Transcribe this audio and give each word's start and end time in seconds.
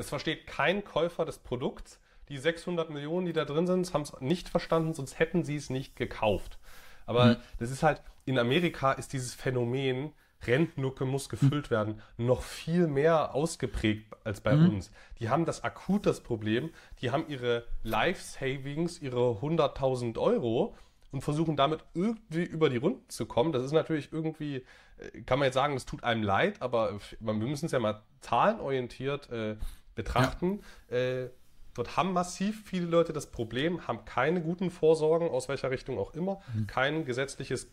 Es 0.00 0.08
versteht 0.08 0.46
kein 0.46 0.82
Käufer 0.84 1.24
des 1.24 1.38
Produkts. 1.38 2.00
Die 2.28 2.38
600 2.38 2.90
Millionen, 2.90 3.26
die 3.26 3.32
da 3.32 3.44
drin 3.44 3.66
sind, 3.66 3.92
haben 3.92 4.02
es 4.02 4.18
nicht 4.20 4.48
verstanden, 4.48 4.94
sonst 4.94 5.18
hätten 5.18 5.44
sie 5.44 5.56
es 5.56 5.68
nicht 5.68 5.96
gekauft. 5.96 6.58
Aber 7.06 7.26
mhm. 7.26 7.36
das 7.58 7.70
ist 7.70 7.82
halt, 7.82 8.02
in 8.24 8.38
Amerika 8.38 8.92
ist 8.92 9.12
dieses 9.12 9.34
Phänomen, 9.34 10.12
Rentenlücke 10.46 11.04
muss 11.04 11.28
gefüllt 11.28 11.66
mhm. 11.66 11.74
werden, 11.74 12.02
noch 12.16 12.42
viel 12.42 12.86
mehr 12.86 13.34
ausgeprägt 13.34 14.14
als 14.24 14.40
bei 14.40 14.54
mhm. 14.54 14.70
uns. 14.70 14.90
Die 15.18 15.28
haben 15.28 15.44
das 15.44 15.64
akut 15.64 16.06
das 16.06 16.20
Problem, 16.20 16.70
die 17.00 17.10
haben 17.10 17.24
ihre 17.28 17.66
Life 17.82 18.22
Savings, 18.22 19.02
ihre 19.02 19.38
100.000 19.42 20.18
Euro 20.18 20.74
und 21.12 21.22
versuchen 21.22 21.56
damit 21.56 21.84
irgendwie 21.94 22.44
über 22.44 22.70
die 22.70 22.76
Runden 22.76 23.08
zu 23.08 23.26
kommen. 23.26 23.52
Das 23.52 23.64
ist 23.64 23.72
natürlich 23.72 24.12
irgendwie, 24.12 24.64
äh, 24.98 25.22
kann 25.26 25.38
man 25.38 25.46
jetzt 25.46 25.54
sagen, 25.54 25.74
das 25.74 25.84
tut 25.84 26.04
einem 26.04 26.22
leid, 26.22 26.62
aber 26.62 26.98
wir 27.18 27.32
müssen 27.34 27.66
es 27.66 27.72
ja 27.72 27.80
mal 27.80 28.02
zahlenorientiert 28.20 29.30
äh, 29.30 29.56
betrachten. 29.94 30.60
Ja. 30.90 30.96
Äh, 30.96 31.30
dort 31.74 31.96
haben 31.96 32.12
massiv 32.12 32.64
viele 32.64 32.86
Leute 32.86 33.12
das 33.12 33.30
Problem, 33.30 33.86
haben 33.86 34.04
keine 34.04 34.40
guten 34.42 34.70
Vorsorgen, 34.70 35.28
aus 35.28 35.48
welcher 35.48 35.70
Richtung 35.70 35.98
auch 35.98 36.14
immer, 36.14 36.40
mhm. 36.54 36.66
kein 36.66 37.04
gesetzliches 37.04 37.68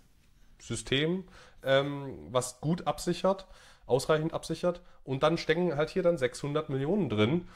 System, 0.60 1.26
ähm, 1.64 2.28
was 2.32 2.62
gut 2.62 2.88
absichert, 2.88 3.48
ausreichend 3.86 4.34
absichert. 4.34 4.82
Und 5.04 5.24
dann 5.24 5.38
stecken 5.38 5.76
halt 5.76 5.90
hier 5.90 6.04
dann 6.04 6.18
600 6.18 6.70
Millionen 6.70 7.10
drin. 7.10 7.48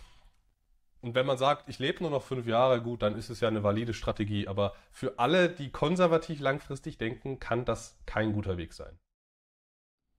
Und 1.02 1.16
wenn 1.16 1.26
man 1.26 1.38
sagt, 1.38 1.68
ich 1.68 1.80
lebe 1.80 2.04
nur 2.04 2.12
noch 2.12 2.22
fünf 2.22 2.46
Jahre, 2.46 2.82
gut, 2.82 3.02
dann 3.02 3.18
ist 3.18 3.30
es 3.30 3.40
ja 3.40 3.48
eine 3.48 3.64
valide 3.64 3.94
Strategie. 3.94 4.48
Aber 4.48 4.74
für 4.92 5.18
alle, 5.18 5.50
die 5.50 5.72
konservativ 5.72 6.40
langfristig 6.40 6.98
denken, 6.98 7.40
kann 7.40 7.66
das 7.66 7.98
kein 8.06 8.34
guter 8.34 8.58
Weg 8.58 8.74
sein. 8.74 9.00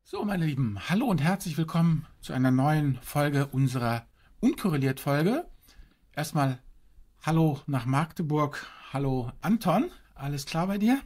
So, 0.05 0.24
meine 0.24 0.45
Lieben, 0.45 0.78
hallo 0.88 1.06
und 1.06 1.22
herzlich 1.22 1.56
willkommen 1.56 2.06
zu 2.20 2.33
einer 2.33 2.50
neuen 2.50 2.97
Folge 3.02 3.47
unserer 3.47 4.05
Unkorreliert-Folge. 4.42 5.45
Erstmal 6.16 6.59
hallo 7.24 7.60
nach 7.69 7.87
Magdeburg. 7.87 8.66
Hallo 8.92 9.30
Anton, 9.41 9.89
alles 10.16 10.47
klar 10.47 10.66
bei 10.66 10.78
dir? 10.78 11.00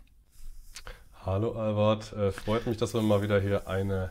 Hallo 1.22 1.52
Albert, 1.52 2.14
äh, 2.14 2.33
freut 2.33 2.66
mich, 2.66 2.78
dass 2.78 2.94
wir 2.94 3.02
mal 3.02 3.20
wieder 3.20 3.38
hier 3.38 3.69
eine 3.69 4.10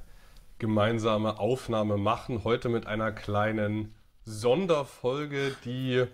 gemeinsame 0.60 1.40
Aufnahme 1.40 1.98
machen. 1.98 2.44
Heute 2.44 2.70
mit 2.70 2.86
einer 2.86 3.12
kleinen 3.12 3.96
Sonderfolge, 4.26 5.56
die 5.66 6.06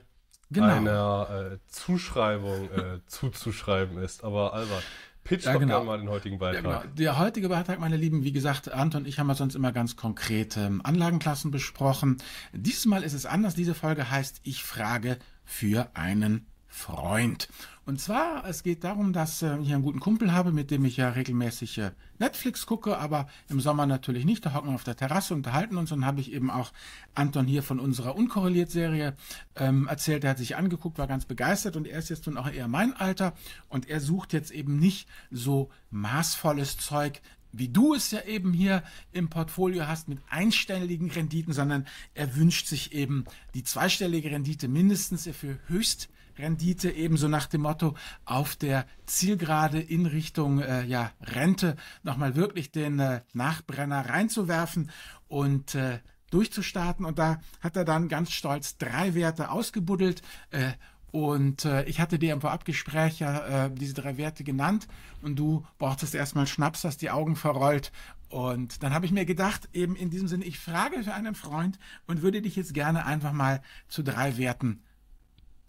genau. 0.50 0.68
einer 0.68 1.52
äh, 1.52 1.58
Zuschreibung 1.68 2.72
äh, 2.72 3.06
zuzuschreiben 3.08 3.98
ist. 3.98 4.24
Aber 4.24 4.54
Albert, 4.54 4.84
pitch 5.24 5.46
ja, 5.46 5.54
doch 5.54 5.60
genau. 5.60 5.84
mal 5.84 5.98
den 5.98 6.10
heutigen 6.10 6.40
Beitrag. 6.40 6.64
Ja, 6.64 6.80
genau. 6.80 6.94
Der 6.96 7.20
heutige 7.20 7.50
Beitrag, 7.50 7.80
meine 7.80 7.98
Lieben, 7.98 8.24
wie 8.24 8.32
gesagt, 8.32 8.72
Anton 8.72 9.02
und 9.02 9.08
ich 9.08 9.20
haben 9.20 9.28
ja 9.28 9.36
sonst 9.36 9.56
immer 9.56 9.72
ganz 9.72 9.96
konkrete 9.96 10.62
ähm, 10.62 10.82
Anlagenklassen 10.84 11.52
besprochen. 11.52 12.18
Diesmal 12.54 13.04
ist 13.04 13.14
es 13.14 13.26
anders. 13.26 13.56
Diese 13.56 13.74
Folge 13.74 14.10
heißt 14.10 14.42
Ich 14.44 14.64
frage 14.64 15.18
für 15.44 15.90
einen 15.94 16.48
Freund. 16.68 17.50
Und 17.84 18.00
zwar, 18.00 18.46
es 18.46 18.62
geht 18.62 18.84
darum, 18.84 19.12
dass 19.12 19.42
äh, 19.42 19.58
ich 19.58 19.74
einen 19.74 19.82
guten 19.82 20.00
Kumpel 20.00 20.32
habe, 20.34 20.52
mit 20.52 20.70
dem 20.70 20.86
ich 20.86 20.98
ja 20.98 21.10
regelmäßig 21.10 21.80
äh, 21.80 21.92
Netflix 22.20 22.68
gucke, 22.68 23.00
aber 23.00 23.28
im 23.50 23.60
Sommer 23.60 23.88
natürlich 23.88 24.24
nicht. 24.24 24.46
Da 24.46 24.54
hocken 24.54 24.70
wir 24.70 24.76
auf 24.76 24.84
der 24.84 24.96
Terrasse, 24.96 25.34
unterhalten 25.34 25.78
uns 25.78 25.92
und 25.92 26.06
habe 26.06 26.22
ich 26.22 26.32
eben 26.32 26.52
auch 26.52 26.72
Anton 27.16 27.48
hier 27.48 27.64
von 27.64 27.80
unserer 27.80 28.16
Unkorreliert-Serie 28.16 29.16
ähm, 29.56 29.88
erzählt. 29.88 30.24
Er 30.24 30.32
hat 30.32 30.38
sich 30.38 30.56
angeguckt, 30.56 31.00
war 31.00 31.08
ganz 31.08 31.26
begeistert 31.26 31.76
und 31.76 31.88
er 31.88 31.98
ist 31.98 32.10
jetzt 32.10 32.28
nun 32.28 32.38
auch 32.38 32.50
eher 32.50 32.68
mein 32.68 32.94
Alter 32.94 33.34
und 33.68 33.90
er 33.90 34.00
sucht 34.00 34.32
jetzt 34.34 34.52
eben 34.52 34.78
nicht 34.78 35.08
so 35.32 35.70
maßvolles 35.90 36.78
Zeug 36.78 37.22
wie 37.54 37.68
du 37.68 37.94
es 37.94 38.12
ja 38.12 38.22
eben 38.22 38.54
hier 38.54 38.82
im 39.12 39.30
Portfolio 39.30 39.86
hast 39.86 40.08
mit 40.08 40.20
einstelligen 40.30 41.12
Renditen, 41.12 41.54
sondern 41.54 41.86
er 42.14 42.38
wünscht 42.38 42.68
sich 42.68 42.94
eben 42.94 43.26
die 43.54 43.66
zweistellige 43.66 44.32
Rendite 44.32 44.70
mindestens 44.70 45.28
für 45.34 45.60
höchst 45.68 46.08
Rendite, 46.42 46.90
ebenso 46.90 47.28
nach 47.28 47.46
dem 47.46 47.62
Motto 47.62 47.96
auf 48.26 48.56
der 48.56 48.86
Zielgerade 49.06 49.80
in 49.80 50.06
Richtung 50.06 50.60
äh, 50.60 50.84
ja, 50.86 51.12
Rente 51.22 51.76
nochmal 52.04 52.36
wirklich 52.36 52.72
den 52.72 53.00
äh, 53.00 53.22
Nachbrenner 53.34 54.10
reinzuwerfen 54.10 54.90
und 55.28 55.76
äh, 55.76 56.00
durchzustarten. 56.32 57.06
Und 57.06 57.20
da 57.20 57.40
hat 57.62 57.78
er 57.78 57.86
dann 57.86 58.10
ganz 58.10 58.32
stolz 58.32 58.78
drei 58.78 59.14
Werte 59.14 59.52
ausgebuddelt. 59.52 60.22
Äh, 60.50 60.72
und 61.12 61.66
äh, 61.66 61.84
ich 61.84 62.00
hatte 62.00 62.18
dir 62.18 62.34
im 62.34 62.42
Vorabgespräch 62.42 63.20
ja 63.20 63.66
äh, 63.66 63.72
diese 63.72 63.94
drei 63.94 64.18
Werte 64.18 64.44
genannt 64.44 64.88
und 65.22 65.38
du 65.38 65.66
brauchtest 65.78 66.16
erstmal 66.16 66.48
Schnaps, 66.48 66.86
hast 66.86 67.02
die 67.02 67.12
Augen 67.12 67.36
verrollt. 67.36 67.92
Und 68.30 68.82
dann 68.82 68.94
habe 68.94 69.06
ich 69.06 69.12
mir 69.12 69.26
gedacht, 69.26 69.68
eben 69.74 69.98
in 69.98 70.10
diesem 70.10 70.30
Sinne, 70.30 70.46
ich 70.46 70.58
frage 70.58 71.04
für 71.04 71.14
einen 71.14 71.36
Freund 71.36 71.78
und 72.08 72.22
würde 72.22 72.42
dich 72.42 72.56
jetzt 72.56 72.74
gerne 72.74 73.06
einfach 73.06 73.34
mal 73.34 73.62
zu 73.90 74.04
drei 74.04 74.38
Werten 74.38 74.82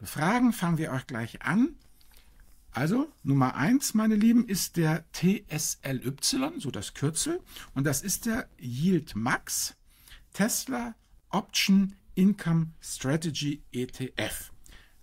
befragen. 0.02 0.52
Fangen 0.52 0.78
wir 0.78 0.92
auch 0.92 1.06
gleich 1.06 1.42
an. 1.42 1.76
Also 2.72 3.10
Nummer 3.22 3.54
eins, 3.54 3.94
meine 3.94 4.16
Lieben, 4.16 4.46
ist 4.46 4.76
der 4.76 5.04
TSLY, 5.12 6.14
so 6.58 6.70
das 6.70 6.94
Kürzel. 6.94 7.40
Und 7.74 7.84
das 7.84 8.02
ist 8.02 8.26
der 8.26 8.48
Yield 8.58 9.14
Max 9.14 9.76
Tesla 10.32 10.94
Option 11.30 11.94
Income 12.14 12.72
Strategy 12.80 13.62
ETF. 13.72 14.52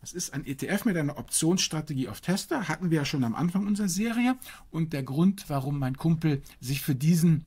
Das 0.01 0.13
ist 0.13 0.33
ein 0.33 0.45
ETF 0.45 0.85
mit 0.85 0.97
einer 0.97 1.17
Optionsstrategie 1.17 2.07
auf 2.07 2.21
Tesla, 2.21 2.67
hatten 2.67 2.89
wir 2.89 2.99
ja 2.99 3.05
schon 3.05 3.23
am 3.23 3.35
Anfang 3.35 3.67
unserer 3.67 3.89
Serie. 3.89 4.37
Und 4.69 4.93
der 4.93 5.03
Grund, 5.03 5.45
warum 5.49 5.79
mein 5.79 5.97
Kumpel 5.97 6.41
sich 6.59 6.81
für 6.81 6.95
diesen 6.95 7.45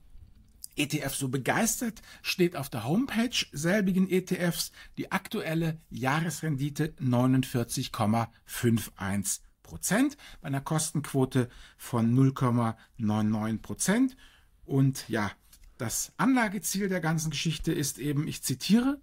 ETF 0.76 1.14
so 1.14 1.28
begeistert, 1.28 2.02
steht 2.22 2.56
auf 2.56 2.68
der 2.68 2.84
Homepage 2.84 3.46
selbigen 3.52 4.08
ETFs 4.08 4.72
die 4.96 5.12
aktuelle 5.12 5.78
Jahresrendite 5.90 6.94
49,51 7.00 9.40
Prozent 9.62 10.16
bei 10.40 10.48
einer 10.48 10.60
Kostenquote 10.60 11.48
von 11.76 12.12
0,99 12.14 13.58
Prozent. 13.58 14.16
Und 14.64 15.08
ja, 15.08 15.30
das 15.78 16.12
Anlageziel 16.16 16.88
der 16.88 17.00
ganzen 17.00 17.30
Geschichte 17.30 17.72
ist 17.72 17.98
eben, 17.98 18.28
ich 18.28 18.42
zitiere, 18.42 19.00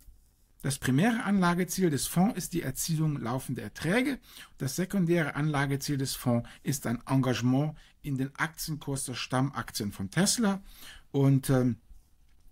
das 0.61 0.77
primäre 0.77 1.23
Anlageziel 1.23 1.89
des 1.89 2.07
Fonds 2.07 2.37
ist 2.37 2.51
die 2.51 2.63
Erzielung 2.63 3.21
laufender 3.21 3.63
Erträge. 3.63 4.19
Das 4.57 4.75
sekundäre 4.75 5.35
Anlageziel 5.35 5.97
des 5.97 6.15
Fonds 6.15 6.49
ist 6.63 6.85
ein 6.85 7.01
Engagement 7.05 7.77
in 8.01 8.17
den 8.17 8.35
Aktienkurs 8.35 9.05
der 9.05 9.13
Stammaktien 9.13 9.93
von 9.93 10.11
Tesla. 10.11 10.61
Und 11.11 11.49
ähm, 11.49 11.77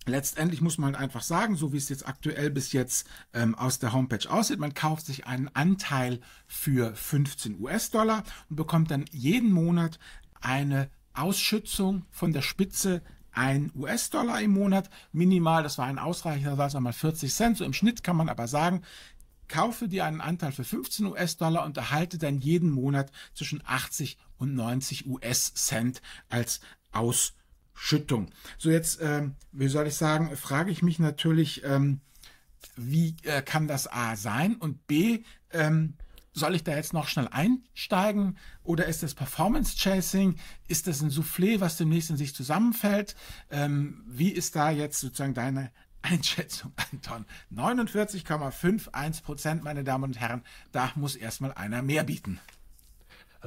letztendlich 0.05 0.61
muss 0.61 0.77
man 0.77 0.95
einfach 0.95 1.21
sagen, 1.21 1.55
so 1.55 1.73
wie 1.73 1.77
es 1.77 1.89
jetzt 1.89 2.07
aktuell 2.07 2.49
bis 2.49 2.71
jetzt 2.71 3.07
ähm, 3.33 3.55
aus 3.55 3.79
der 3.79 3.93
Homepage 3.93 4.29
aussieht, 4.29 4.59
man 4.59 4.73
kauft 4.73 5.05
sich 5.05 5.27
einen 5.27 5.49
Anteil 5.49 6.19
für 6.47 6.95
15 6.95 7.59
US-Dollar 7.59 8.23
und 8.49 8.55
bekommt 8.55 8.91
dann 8.91 9.05
jeden 9.11 9.51
Monat 9.51 9.99
eine 10.41 10.89
Ausschützung 11.13 12.05
von 12.09 12.33
der 12.33 12.41
Spitze 12.41 13.01
ein 13.31 13.71
US-Dollar 13.75 14.41
im 14.41 14.51
Monat. 14.51 14.89
Minimal, 15.11 15.63
das 15.63 15.77
war 15.77 15.85
ein 15.85 15.99
Ausreicher, 15.99 16.57
war 16.57 16.67
es 16.67 16.75
einmal 16.75 16.93
40 16.93 17.33
Cent. 17.33 17.57
So 17.57 17.65
im 17.65 17.73
Schnitt 17.73 18.03
kann 18.03 18.15
man 18.15 18.29
aber 18.29 18.47
sagen, 18.47 18.81
kaufe 19.47 19.87
dir 19.87 20.05
einen 20.05 20.21
Anteil 20.21 20.51
für 20.51 20.63
15 20.63 21.05
US-Dollar 21.05 21.63
und 21.65 21.77
erhalte 21.77 22.17
dann 22.17 22.39
jeden 22.39 22.71
Monat 22.71 23.11
zwischen 23.33 23.61
80 23.65 24.17
und 24.37 24.55
90 24.55 25.07
US-Cent 25.07 26.01
als 26.29 26.59
Ausschüttung. 26.91 27.36
Schüttung. 27.77 28.31
So 28.57 28.71
jetzt, 28.71 28.99
ähm, 29.01 29.35
wie 29.51 29.67
soll 29.67 29.87
ich 29.87 29.95
sagen, 29.95 30.35
frage 30.35 30.71
ich 30.71 30.81
mich 30.81 30.97
natürlich, 30.97 31.63
ähm, 31.63 32.01
wie 32.75 33.15
äh, 33.23 33.43
kann 33.43 33.67
das 33.67 33.87
A 33.87 34.15
sein 34.15 34.55
und 34.55 34.87
B, 34.87 35.23
ähm, 35.51 35.93
soll 36.33 36.55
ich 36.55 36.63
da 36.63 36.75
jetzt 36.75 36.93
noch 36.93 37.07
schnell 37.07 37.27
einsteigen 37.29 38.37
oder 38.63 38.85
ist 38.85 39.03
das 39.03 39.13
Performance 39.13 39.77
Chasing? 39.77 40.37
Ist 40.67 40.87
das 40.87 41.01
ein 41.01 41.11
Soufflé, 41.11 41.59
was 41.59 41.77
demnächst 41.77 42.09
in 42.09 42.17
sich 42.17 42.33
zusammenfällt? 42.33 43.15
Ähm, 43.51 44.03
wie 44.07 44.29
ist 44.29 44.55
da 44.55 44.71
jetzt 44.71 44.99
sozusagen 44.99 45.35
deine 45.35 45.71
Einschätzung, 46.01 46.73
Anton? 46.91 47.25
49,51 47.53 49.23
Prozent, 49.23 49.63
meine 49.63 49.83
Damen 49.83 50.05
und 50.05 50.19
Herren, 50.19 50.43
da 50.71 50.91
muss 50.95 51.15
erstmal 51.15 51.53
einer 51.53 51.83
mehr 51.83 52.03
bieten. 52.03 52.39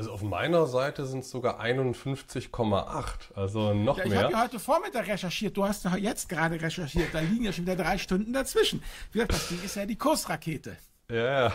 Also 0.00 0.12
auf 0.12 0.22
meiner 0.22 0.64
Seite 0.64 1.04
sind 1.04 1.24
es 1.24 1.30
sogar 1.30 1.60
51,8, 1.60 3.34
also 3.34 3.74
noch 3.74 3.98
ja, 3.98 4.04
ich 4.04 4.10
mehr. 4.10 4.20
Ich 4.20 4.24
habe 4.24 4.32
ja 4.32 4.42
heute 4.44 4.58
Vormittag 4.58 5.06
recherchiert, 5.06 5.54
du 5.54 5.64
hast 5.64 5.84
ja 5.84 5.94
jetzt 5.94 6.26
gerade 6.26 6.58
recherchiert, 6.58 7.08
da 7.12 7.20
liegen 7.20 7.44
ja 7.44 7.52
schon 7.52 7.66
wieder 7.66 7.76
drei 7.76 7.98
Stunden 7.98 8.32
dazwischen. 8.32 8.82
Das 9.12 9.48
Ding 9.48 9.62
ist 9.62 9.76
ja 9.76 9.84
die 9.84 9.96
Kursrakete. 9.96 10.78
Ja, 11.10 11.52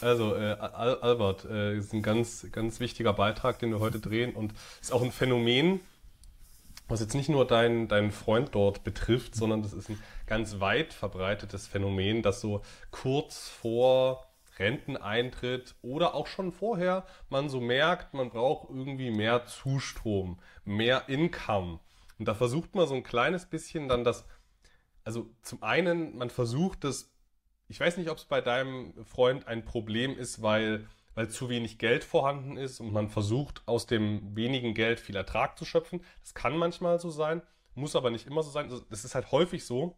also 0.00 0.36
äh, 0.36 0.52
Al 0.60 1.00
Albert, 1.00 1.44
äh, 1.46 1.76
ist 1.76 1.92
ein 1.92 2.02
ganz, 2.02 2.46
ganz 2.52 2.78
wichtiger 2.78 3.14
Beitrag, 3.14 3.58
den 3.58 3.70
wir 3.72 3.80
heute 3.80 3.98
drehen 3.98 4.32
und 4.32 4.54
ist 4.80 4.92
auch 4.92 5.02
ein 5.02 5.10
Phänomen, 5.10 5.80
was 6.86 7.00
jetzt 7.00 7.16
nicht 7.16 7.30
nur 7.30 7.48
deinen 7.48 7.88
dein 7.88 8.12
Freund 8.12 8.50
dort 8.52 8.84
betrifft, 8.84 9.34
sondern 9.34 9.64
das 9.64 9.72
ist 9.72 9.88
ein 9.88 10.00
ganz 10.26 10.60
weit 10.60 10.92
verbreitetes 10.94 11.66
Phänomen, 11.66 12.22
das 12.22 12.40
so 12.40 12.62
kurz 12.92 13.48
vor 13.48 14.31
Renteneintritt 14.58 15.74
oder 15.82 16.14
auch 16.14 16.26
schon 16.26 16.52
vorher 16.52 17.06
man 17.28 17.48
so 17.48 17.60
merkt, 17.60 18.14
man 18.14 18.30
braucht 18.30 18.70
irgendwie 18.70 19.10
mehr 19.10 19.46
Zustrom, 19.46 20.38
mehr 20.64 21.08
Income. 21.08 21.80
Und 22.18 22.28
da 22.28 22.34
versucht 22.34 22.74
man 22.74 22.86
so 22.86 22.94
ein 22.94 23.02
kleines 23.02 23.46
bisschen 23.46 23.88
dann 23.88 24.04
das, 24.04 24.26
also 25.04 25.30
zum 25.42 25.62
einen, 25.62 26.16
man 26.16 26.30
versucht 26.30 26.84
das 26.84 27.12
ich 27.72 27.80
weiß 27.80 27.96
nicht, 27.96 28.10
ob 28.10 28.18
es 28.18 28.26
bei 28.26 28.42
deinem 28.42 28.92
Freund 29.02 29.48
ein 29.48 29.64
Problem 29.64 30.18
ist, 30.18 30.42
weil, 30.42 30.86
weil 31.14 31.30
zu 31.30 31.48
wenig 31.48 31.78
Geld 31.78 32.04
vorhanden 32.04 32.58
ist 32.58 32.80
und 32.80 32.92
man 32.92 33.08
versucht, 33.08 33.62
aus 33.64 33.86
dem 33.86 34.36
wenigen 34.36 34.74
Geld 34.74 35.00
viel 35.00 35.16
Ertrag 35.16 35.58
zu 35.58 35.64
schöpfen. 35.64 36.04
Das 36.20 36.34
kann 36.34 36.54
manchmal 36.54 36.98
so 36.98 37.08
sein, 37.08 37.40
muss 37.74 37.96
aber 37.96 38.10
nicht 38.10 38.26
immer 38.26 38.42
so 38.42 38.50
sein. 38.50 38.66
Also, 38.66 38.84
das 38.90 39.06
ist 39.06 39.14
halt 39.14 39.32
häufig 39.32 39.64
so, 39.64 39.96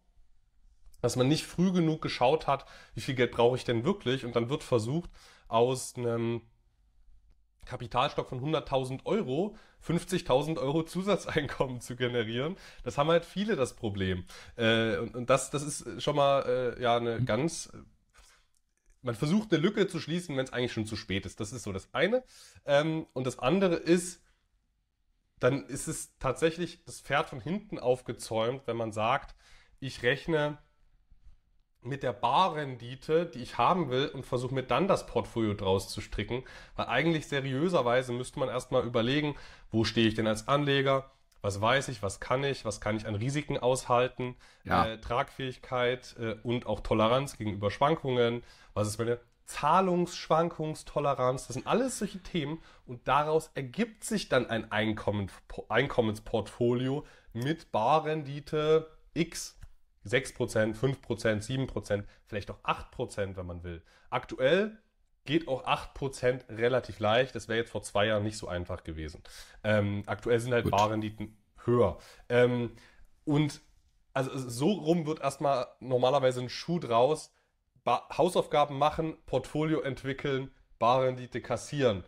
dass 1.04 1.16
man 1.16 1.28
nicht 1.28 1.44
früh 1.44 1.70
genug 1.70 2.00
geschaut 2.00 2.46
hat, 2.46 2.64
wie 2.94 3.02
viel 3.02 3.14
Geld 3.14 3.32
brauche 3.32 3.56
ich 3.56 3.64
denn 3.64 3.84
wirklich 3.84 4.24
und 4.24 4.36
dann 4.36 4.48
wird 4.48 4.64
versucht, 4.64 5.10
aus 5.48 5.96
einem 5.96 6.40
Kapitalstock 7.66 8.26
von 8.26 8.40
100.000 8.40 9.04
Euro 9.04 9.54
50.000 9.86 10.56
Euro 10.56 10.82
Zusatzeinkommen 10.82 11.82
zu 11.82 11.94
generieren. 11.94 12.56
Das 12.84 12.96
haben 12.96 13.10
halt 13.10 13.26
viele 13.26 13.54
das 13.54 13.74
Problem. 13.76 14.24
Äh, 14.56 14.96
und, 14.96 15.14
und 15.14 15.28
das, 15.28 15.50
das 15.50 15.62
ist 15.62 16.02
schon 16.02 16.16
mal 16.16 16.74
äh, 16.78 16.82
ja 16.82 16.96
eine 16.96 17.20
mhm. 17.20 17.26
ganz 17.26 17.70
man 19.02 19.14
versucht 19.14 19.52
eine 19.52 19.60
Lücke 19.60 19.86
zu 19.86 20.00
schließen, 20.00 20.34
wenn 20.38 20.46
es 20.46 20.54
eigentlich 20.54 20.72
schon 20.72 20.86
zu 20.86 20.96
spät 20.96 21.26
ist. 21.26 21.38
Das 21.38 21.52
ist 21.52 21.64
so 21.64 21.72
das 21.72 21.92
eine. 21.92 22.24
Ähm, 22.64 23.06
und 23.12 23.26
das 23.26 23.38
andere 23.38 23.74
ist, 23.74 24.22
dann 25.38 25.66
ist 25.66 25.86
es 25.86 26.16
tatsächlich 26.18 26.82
das 26.86 27.02
Pferd 27.02 27.28
von 27.28 27.42
hinten 27.42 27.78
aufgezäumt, 27.78 28.62
wenn 28.64 28.78
man 28.78 28.92
sagt, 28.92 29.34
ich 29.80 30.02
rechne 30.02 30.56
mit 31.84 32.02
der 32.02 32.12
Barrendite, 32.12 33.26
die 33.26 33.42
ich 33.42 33.58
haben 33.58 33.90
will 33.90 34.08
und 34.08 34.24
versuche 34.24 34.54
mir 34.54 34.62
dann 34.62 34.88
das 34.88 35.06
Portfolio 35.06 35.54
draus 35.54 35.88
zu 35.88 36.00
stricken. 36.00 36.44
Weil 36.76 36.86
eigentlich 36.86 37.28
seriöserweise 37.28 38.12
müsste 38.12 38.38
man 38.38 38.48
erstmal 38.48 38.84
überlegen, 38.84 39.34
wo 39.70 39.84
stehe 39.84 40.08
ich 40.08 40.14
denn 40.14 40.26
als 40.26 40.48
Anleger? 40.48 41.10
Was 41.42 41.60
weiß 41.60 41.88
ich, 41.88 42.02
was 42.02 42.20
kann 42.20 42.42
ich, 42.42 42.64
was 42.64 42.80
kann 42.80 42.96
ich 42.96 43.06
an 43.06 43.16
Risiken 43.16 43.58
aushalten, 43.58 44.34
ja. 44.64 44.86
äh, 44.86 44.98
Tragfähigkeit 44.98 46.16
äh, 46.18 46.36
und 46.42 46.66
auch 46.66 46.80
Toleranz 46.80 47.36
gegenüber 47.36 47.70
Schwankungen. 47.70 48.42
Was 48.72 48.88
ist 48.88 48.98
meine 48.98 49.20
Zahlungsschwankungstoleranz? 49.44 51.46
Das 51.46 51.54
sind 51.54 51.66
alles 51.66 51.98
solche 51.98 52.22
Themen 52.22 52.62
und 52.86 53.06
daraus 53.06 53.50
ergibt 53.54 54.04
sich 54.04 54.30
dann 54.30 54.48
ein 54.48 54.72
Einkommen, 54.72 55.30
Einkommensportfolio 55.68 57.04
mit 57.34 57.72
Barrendite 57.72 58.88
X 59.12 59.58
6%, 60.06 60.74
5%, 60.74 61.42
7%, 61.42 62.04
vielleicht 62.26 62.50
auch 62.50 62.62
8%, 62.62 63.36
wenn 63.36 63.46
man 63.46 63.62
will. 63.62 63.82
Aktuell 64.10 64.78
geht 65.24 65.48
auch 65.48 65.64
8% 65.64 66.48
relativ 66.50 66.98
leicht. 67.00 67.34
Das 67.34 67.48
wäre 67.48 67.58
jetzt 67.58 67.70
vor 67.70 67.82
zwei 67.82 68.06
Jahren 68.06 68.22
nicht 68.22 68.36
so 68.36 68.48
einfach 68.48 68.84
gewesen. 68.84 69.22
Ähm, 69.62 70.02
aktuell 70.06 70.38
sind 70.40 70.52
halt 70.52 70.70
Barrenditen 70.70 71.36
höher. 71.64 71.98
Ähm, 72.28 72.72
und 73.24 73.60
also 74.12 74.30
so 74.36 74.72
rum 74.72 75.06
wird 75.06 75.20
erstmal 75.20 75.66
normalerweise 75.80 76.40
ein 76.40 76.48
Schuh 76.48 76.78
draus. 76.78 77.32
Ba 77.82 78.08
Hausaufgaben 78.16 78.78
machen, 78.78 79.16
Portfolio 79.26 79.80
entwickeln, 79.80 80.50
Barrendite 80.78 81.40
kassieren. 81.40 82.04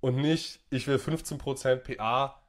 Und 0.00 0.16
nicht, 0.16 0.60
ich 0.70 0.86
will 0.86 0.96
15% 0.96 1.76
PA, 1.76 2.39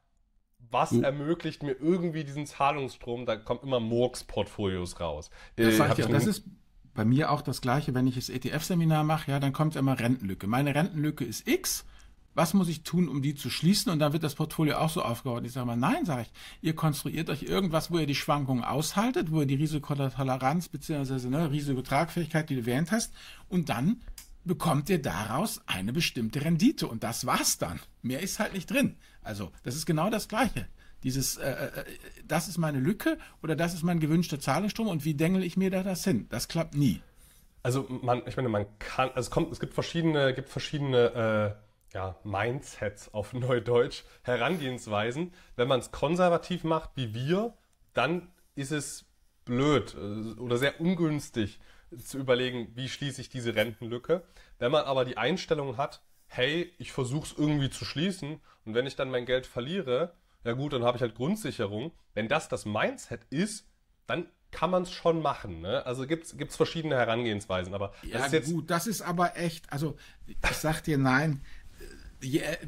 was 0.69 0.91
mhm. 0.91 1.03
ermöglicht 1.03 1.63
mir 1.63 1.73
irgendwie 1.73 2.23
diesen 2.23 2.45
Zahlungsstrom? 2.45 3.25
Da 3.25 3.35
kommen 3.35 3.61
immer 3.63 3.79
Murks-Portfolios 3.79 4.99
raus. 4.99 5.29
Das, 5.55 5.79
äh, 5.79 6.01
ja, 6.01 6.07
das 6.07 6.27
ist 6.27 6.43
bei 6.93 7.05
mir 7.05 7.31
auch 7.31 7.41
das 7.41 7.61
Gleiche, 7.61 7.93
wenn 7.93 8.07
ich 8.07 8.15
das 8.15 8.29
ETF-Seminar 8.29 9.03
mache, 9.03 9.31
ja, 9.31 9.39
dann 9.39 9.53
kommt 9.53 9.75
immer 9.75 9.99
Rentenlücke. 9.99 10.47
Meine 10.47 10.75
Rentenlücke 10.75 11.23
ist 11.23 11.47
X. 11.47 11.85
Was 12.33 12.53
muss 12.53 12.69
ich 12.69 12.83
tun, 12.83 13.09
um 13.09 13.21
die 13.21 13.35
zu 13.35 13.49
schließen? 13.49 13.91
Und 13.91 13.99
dann 13.99 14.13
wird 14.13 14.23
das 14.23 14.35
Portfolio 14.35 14.77
auch 14.77 14.89
so 14.89 15.01
aufgebaut. 15.01 15.43
Ich 15.45 15.51
sage 15.51 15.65
mal, 15.65 15.75
nein, 15.75 16.05
sage 16.05 16.21
ich. 16.21 16.31
Ihr 16.61 16.75
konstruiert 16.75 17.29
euch 17.29 17.43
irgendwas, 17.43 17.91
wo 17.91 17.97
ihr 17.97 18.05
die 18.05 18.15
Schwankungen 18.15 18.63
aushaltet, 18.63 19.31
wo 19.31 19.41
ihr 19.41 19.47
die 19.47 19.55
Risikotoleranz 19.55 20.69
bzw. 20.69 21.27
Ne, 21.27 21.51
Risikotragfähigkeit, 21.51 22.49
die 22.49 22.55
du 22.55 22.61
erwähnt 22.61 22.91
hast, 22.91 23.13
und 23.49 23.67
dann 23.67 24.01
bekommt 24.45 24.89
ihr 24.89 25.01
daraus 25.01 25.61
eine 25.67 25.91
bestimmte 25.91 26.43
Rendite. 26.43 26.87
Und 26.87 27.03
das 27.03 27.25
war's 27.25 27.57
dann. 27.57 27.79
Mehr 28.01 28.21
ist 28.21 28.39
halt 28.39 28.53
nicht 28.53 28.71
drin. 28.71 28.95
Also, 29.23 29.51
das 29.63 29.75
ist 29.75 29.85
genau 29.85 30.09
das 30.09 30.27
Gleiche. 30.27 30.67
Dieses, 31.03 31.37
äh, 31.37 31.49
äh, 31.51 31.83
das 32.25 32.47
ist 32.47 32.57
meine 32.57 32.79
Lücke 32.79 33.17
oder 33.41 33.55
das 33.55 33.73
ist 33.73 33.83
mein 33.83 33.99
gewünschter 33.99 34.39
Zahlungsstrom 34.39 34.87
und 34.87 35.03
wie 35.03 35.15
dengel 35.15 35.43
ich 35.43 35.57
mir 35.57 35.71
da 35.71 35.83
das 35.83 36.03
hin? 36.03 36.27
Das 36.29 36.47
klappt 36.47 36.75
nie. 36.75 37.01
Also 37.63 37.85
man, 37.89 38.23
ich 38.25 38.37
meine, 38.37 38.49
man 38.49 38.65
kann, 38.79 39.09
also 39.09 39.27
es 39.27 39.31
kommt, 39.31 39.51
es 39.51 39.59
gibt 39.59 39.73
verschiedene, 39.73 40.33
gibt 40.33 40.49
verschiedene 40.49 41.57
äh, 41.91 41.95
ja, 41.95 42.15
Mindsets 42.23 43.13
auf 43.13 43.33
Neudeutsch, 43.33 44.03
Herangehensweisen. 44.23 45.33
Wenn 45.55 45.67
man 45.67 45.79
es 45.79 45.91
konservativ 45.91 46.63
macht 46.63 46.91
wie 46.95 47.13
wir, 47.13 47.53
dann 47.93 48.29
ist 48.55 48.71
es 48.71 49.05
blöd 49.45 49.95
äh, 49.95 50.39
oder 50.39 50.57
sehr 50.57 50.79
ungünstig 50.79 51.59
zu 51.97 52.19
überlegen, 52.19 52.69
wie 52.75 52.87
schließe 52.87 53.21
ich 53.21 53.29
diese 53.29 53.55
Rentenlücke. 53.55 54.23
Wenn 54.59 54.71
man 54.71 54.85
aber 54.85 55.03
die 55.03 55.17
Einstellung 55.17 55.77
hat, 55.77 56.01
hey, 56.33 56.71
ich 56.77 56.93
versuche 56.93 57.25
es 57.25 57.37
irgendwie 57.37 57.69
zu 57.69 57.83
schließen 57.83 58.39
und 58.65 58.73
wenn 58.73 58.87
ich 58.87 58.95
dann 58.95 59.11
mein 59.11 59.25
Geld 59.25 59.45
verliere, 59.45 60.13
ja 60.45 60.53
gut, 60.53 60.71
dann 60.71 60.83
habe 60.83 60.97
ich 60.97 61.01
halt 61.01 61.13
Grundsicherung. 61.15 61.91
Wenn 62.13 62.29
das 62.29 62.47
das 62.47 62.65
Mindset 62.65 63.21
ist, 63.29 63.67
dann 64.07 64.27
kann 64.49 64.69
man 64.71 64.83
es 64.83 64.91
schon 64.91 65.21
machen. 65.21 65.61
Ne? 65.61 65.85
Also 65.85 66.07
gibt's 66.07 66.37
gibt's 66.37 66.55
verschiedene 66.55 66.95
Herangehensweisen, 66.95 67.73
aber 67.73 67.93
ja, 68.03 68.17
das 68.17 68.27
ist 68.27 68.33
jetzt 68.33 68.53
gut. 68.53 68.69
Das 68.69 68.87
ist 68.87 69.01
aber 69.01 69.37
echt. 69.37 69.71
Also 69.71 69.97
ich 70.27 70.57
sag 70.57 70.81
dir 70.81 70.97
nein. 70.97 71.41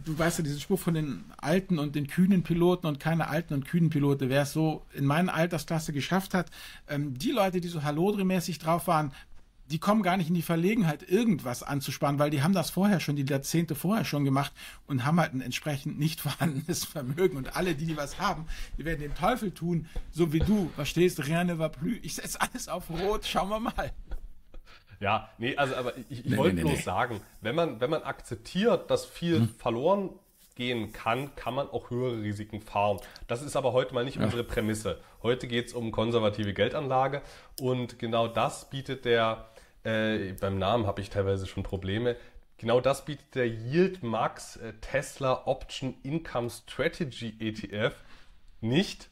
Du 0.04 0.18
weißt 0.18 0.39
ja 0.39 0.44
diesen 0.44 0.60
Spruch 0.60 0.80
von 0.80 0.95
den 0.95 1.25
alten 1.38 1.77
und 1.77 1.95
den 1.95 2.07
kühnen 2.07 2.42
Piloten 2.42 2.88
und 2.88 3.00
keine 3.00 3.27
alten 3.27 3.54
und 3.54 3.65
kühnen 3.65 3.92
Pilote. 3.92 4.27
Wer 4.27 4.42
es 4.42 4.51
so 4.54 4.86
in 4.94 5.06
meiner 5.06 5.33
Altersklasse 5.33 5.94
geschafft 5.94 6.33
hat, 6.33 6.50
ähm, 6.88 7.13
die 7.18 7.31
Leute, 7.31 7.62
die 7.62 7.68
so 7.68 7.80
Hallodri-mäßig 7.81 8.60
drauf 8.60 8.88
waren, 8.88 9.13
die 9.68 9.80
kommen 9.80 10.04
gar 10.04 10.18
nicht 10.18 10.27
in 10.27 10.36
die 10.36 10.42
Verlegenheit, 10.42 11.07
irgendwas 11.10 11.63
anzusparen, 11.63 12.19
weil 12.19 12.30
die 12.30 12.44
haben 12.44 12.54
das 12.54 12.69
vorher 12.69 13.00
schon, 13.00 13.15
die 13.15 13.25
Jahrzehnte 13.25 13.75
vorher 13.75 14.06
schon 14.06 14.25
gemacht 14.25 14.51
und 14.88 15.06
haben 15.06 15.19
halt 15.19 15.33
ein 15.33 15.42
entsprechend 15.42 15.98
nicht 16.00 16.21
vorhandenes 16.21 16.83
Vermögen. 16.83 17.38
Und 17.38 17.56
alle, 17.56 17.75
die, 17.75 17.86
die 17.86 17.98
was 17.98 18.19
haben, 18.19 18.45
die 18.77 18.86
werden 18.86 19.00
den 19.00 19.15
Teufel 19.15 19.51
tun, 19.51 19.88
so 20.12 20.33
wie 20.33 20.39
du, 20.39 20.69
verstehst, 20.75 21.27
rien 21.27 21.48
ne 21.48 21.60
va 21.60 21.69
plus. 21.69 21.98
Ich 22.01 22.15
setze 22.15 22.39
alles 22.42 22.68
auf 22.68 22.89
Rot, 22.89 23.25
schauen 23.25 23.50
wir 23.50 23.60
mal. 23.60 23.92
Ja, 25.00 25.30
nee, 25.38 25.56
also 25.57 25.75
aber 25.75 25.98
ich, 25.98 26.12
ich 26.12 26.25
nee, 26.25 26.38
wollte 26.38 26.56
nee, 26.56 26.62
bloß 26.62 26.77
nee. 26.77 26.81
sagen, 26.81 27.21
wenn 27.42 27.56
man, 27.56 27.81
wenn 27.81 27.89
man 27.89 28.04
akzeptiert, 28.04 28.89
dass 28.89 29.06
viel 29.06 29.39
hm. 29.39 29.50
verloren 29.50 30.12
gehen 30.56 30.94
kann, 30.94 31.36
kann 31.36 31.56
man 31.56 31.69
auch 31.69 31.89
höhere 31.89 32.21
Risiken 32.21 32.62
fahren. 32.62 33.00
Das 33.27 33.42
ist 33.42 33.56
aber 33.56 33.74
heute 33.74 33.94
mal 33.94 34.06
nicht 34.06 34.18
ja. 34.18 34.24
unsere 34.24 34.44
Prämisse. 34.44 35.01
Heute 35.21 35.48
geht 35.48 35.68
es 35.68 35.74
um 35.74 35.92
konservative 35.92 36.54
Geldanlage 36.54 37.21
und 37.60 37.98
genau 38.00 38.27
das 38.27 38.69
bietet 38.69 39.06
der 39.06 39.50
äh, 39.83 40.33
beim 40.39 40.57
Namen 40.57 40.88
habe 40.88 41.01
ich 41.01 41.09
teilweise 41.09 41.47
schon 41.47 41.63
Probleme. 41.63 42.15
Genau 42.58 42.79
das 42.79 43.05
bietet 43.05 43.36
der 43.36 43.48
Yield 43.48 44.03
Max 44.03 44.58
äh, 44.58 44.74
Tesla 44.79 45.43
Option 45.46 45.96
Income 46.03 46.50
Strategy 46.50 47.36
ETF 47.39 47.93
nicht. 48.62 49.10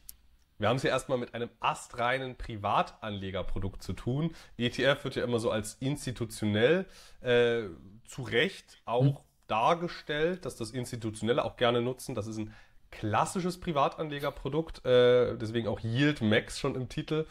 Wir 0.58 0.68
haben 0.68 0.76
es 0.76 0.82
hier 0.82 0.90
erstmal 0.90 1.18
mit 1.18 1.34
einem 1.34 1.50
astreinen 1.60 2.36
Privatanlegerprodukt 2.36 3.82
zu 3.82 3.92
tun. 3.94 4.34
ETF 4.56 5.04
wird 5.04 5.16
ja 5.16 5.24
immer 5.24 5.40
so 5.40 5.50
als 5.50 5.74
institutionell 5.80 6.86
äh, 7.20 7.64
zu 8.04 8.22
Recht 8.22 8.80
auch 8.84 9.04
hm. 9.04 9.16
dargestellt, 9.48 10.44
dass 10.46 10.56
das 10.56 10.70
Institutionelle 10.70 11.44
auch 11.44 11.56
gerne 11.56 11.82
nutzen. 11.82 12.14
Das 12.14 12.26
ist 12.26 12.38
ein 12.38 12.54
klassisches 12.92 13.58
Privatanlegerprodukt, 13.58 14.84
äh, 14.86 15.36
deswegen 15.36 15.66
auch 15.66 15.80
Yield 15.80 16.20
Max 16.20 16.60
schon 16.60 16.76
im 16.76 16.88
Titel. 16.88 17.26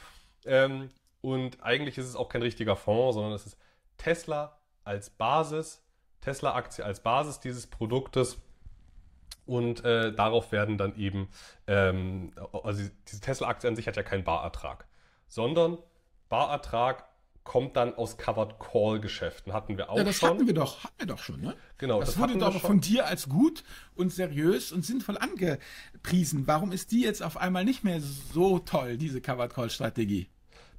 Ähm, 0.45 0.89
und 1.21 1.63
eigentlich 1.63 1.97
ist 1.97 2.07
es 2.07 2.15
auch 2.15 2.29
kein 2.29 2.41
richtiger 2.41 2.75
Fonds, 2.75 3.15
sondern 3.15 3.33
es 3.33 3.45
ist 3.45 3.57
Tesla 3.97 4.57
als 4.83 5.09
Basis, 5.09 5.83
Tesla-Aktie 6.21 6.83
als 6.83 7.01
Basis 7.01 7.39
dieses 7.39 7.67
Produktes. 7.67 8.37
Und 9.45 9.83
äh, 9.83 10.13
darauf 10.13 10.51
werden 10.51 10.77
dann 10.77 10.95
eben, 10.95 11.29
ähm, 11.67 12.31
also 12.63 12.83
diese 13.07 13.21
Tesla-Aktie 13.21 13.69
an 13.69 13.75
sich 13.75 13.87
hat 13.87 13.95
ja 13.97 14.03
keinen 14.03 14.23
Barertrag, 14.23 14.87
sondern 15.27 15.77
Barertrag 16.29 17.05
kommt 17.43 17.75
dann 17.75 17.95
aus 17.95 18.17
Covered 18.17 18.59
Call 18.59 18.99
Geschäften. 18.99 19.51
Hatten 19.51 19.77
wir 19.77 19.89
auch 19.89 19.97
ja, 19.97 20.03
das 20.03 20.17
schon. 20.17 20.29
hatten 20.29 20.47
wir 20.47 20.53
doch, 20.53 20.83
hatten 20.83 20.99
wir 20.99 21.07
doch 21.07 21.17
schon, 21.17 21.41
ne? 21.41 21.55
Genau. 21.77 21.99
Das, 21.99 22.09
das 22.09 22.19
wurde 22.19 22.37
doch 22.37 22.61
von 22.61 22.81
dir 22.81 23.07
als 23.07 23.29
gut 23.29 23.63
und 23.95 24.11
seriös 24.11 24.71
und 24.71 24.85
sinnvoll 24.85 25.17
angepriesen. 25.17 26.45
Warum 26.45 26.71
ist 26.71 26.91
die 26.91 27.01
jetzt 27.01 27.23
auf 27.23 27.37
einmal 27.37 27.65
nicht 27.65 27.83
mehr 27.83 27.99
so 27.99 28.59
toll, 28.59 28.97
diese 28.97 29.21
Covered 29.21 29.53
Call 29.53 29.69
Strategie? 29.69 30.29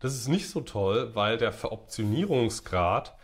Das 0.02 0.14
ist 0.14 0.26
nicht 0.26 0.48
so 0.48 0.62
toll, 0.62 1.14
weil 1.14 1.38
der 1.38 1.52
Veroptionierungsgrad 1.52 3.16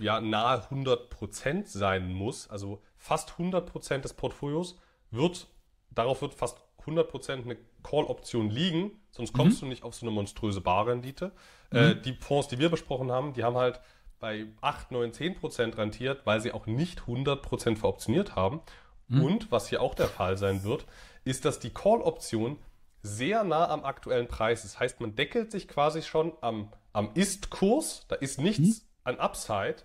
ja 0.00 0.18
nahe 0.18 0.66
100% 0.70 1.66
sein 1.66 2.10
muss. 2.10 2.48
Also 2.48 2.80
fast 2.96 3.32
100% 3.32 3.98
des 3.98 4.14
Portfolios 4.14 4.78
wird, 5.10 5.46
darauf 5.90 6.22
wird 6.22 6.32
fast 6.32 6.56
100% 6.86 7.44
eine 7.44 7.58
Call-Option 7.82 8.48
liegen, 8.48 8.92
sonst 9.10 9.34
kommst 9.34 9.58
mhm. 9.58 9.66
du 9.66 9.68
nicht 9.68 9.82
auf 9.82 9.94
so 9.94 10.06
eine 10.06 10.14
monströse 10.14 10.62
Barrendite. 10.62 11.32
Mhm. 11.70 11.76
Äh, 11.76 11.94
die 11.96 12.14
Fonds, 12.14 12.48
die 12.48 12.58
wir 12.58 12.70
besprochen 12.70 13.12
haben, 13.12 13.34
die 13.34 13.44
haben 13.44 13.56
halt 13.56 13.78
bei 14.20 14.46
8, 14.62 14.90
9, 14.90 15.12
10% 15.12 15.76
rentiert, 15.76 16.22
weil 16.24 16.40
sie 16.40 16.52
auch 16.52 16.64
nicht 16.64 17.02
100% 17.02 17.76
veroptioniert 17.76 18.34
haben. 18.34 18.62
Mhm. 19.08 19.22
Und 19.22 19.52
was 19.52 19.68
hier 19.68 19.82
auch 19.82 19.94
der 19.94 20.08
Fall 20.08 20.38
sein 20.38 20.64
wird, 20.64 20.86
ist, 21.24 21.44
dass 21.44 21.58
die 21.58 21.74
Call-Option 21.74 22.56
sehr 23.04 23.44
nah 23.44 23.68
am 23.68 23.84
aktuellen 23.84 24.26
Preis. 24.26 24.62
Das 24.62 24.80
heißt, 24.80 25.00
man 25.00 25.14
deckelt 25.14 25.52
sich 25.52 25.68
quasi 25.68 26.02
schon 26.02 26.32
am 26.40 26.72
am 26.94 27.10
Ist-Kurs, 27.14 28.06
da 28.08 28.14
ist 28.14 28.40
nichts 28.40 28.82
mhm. 28.82 28.88
an 29.02 29.18
Upside. 29.18 29.76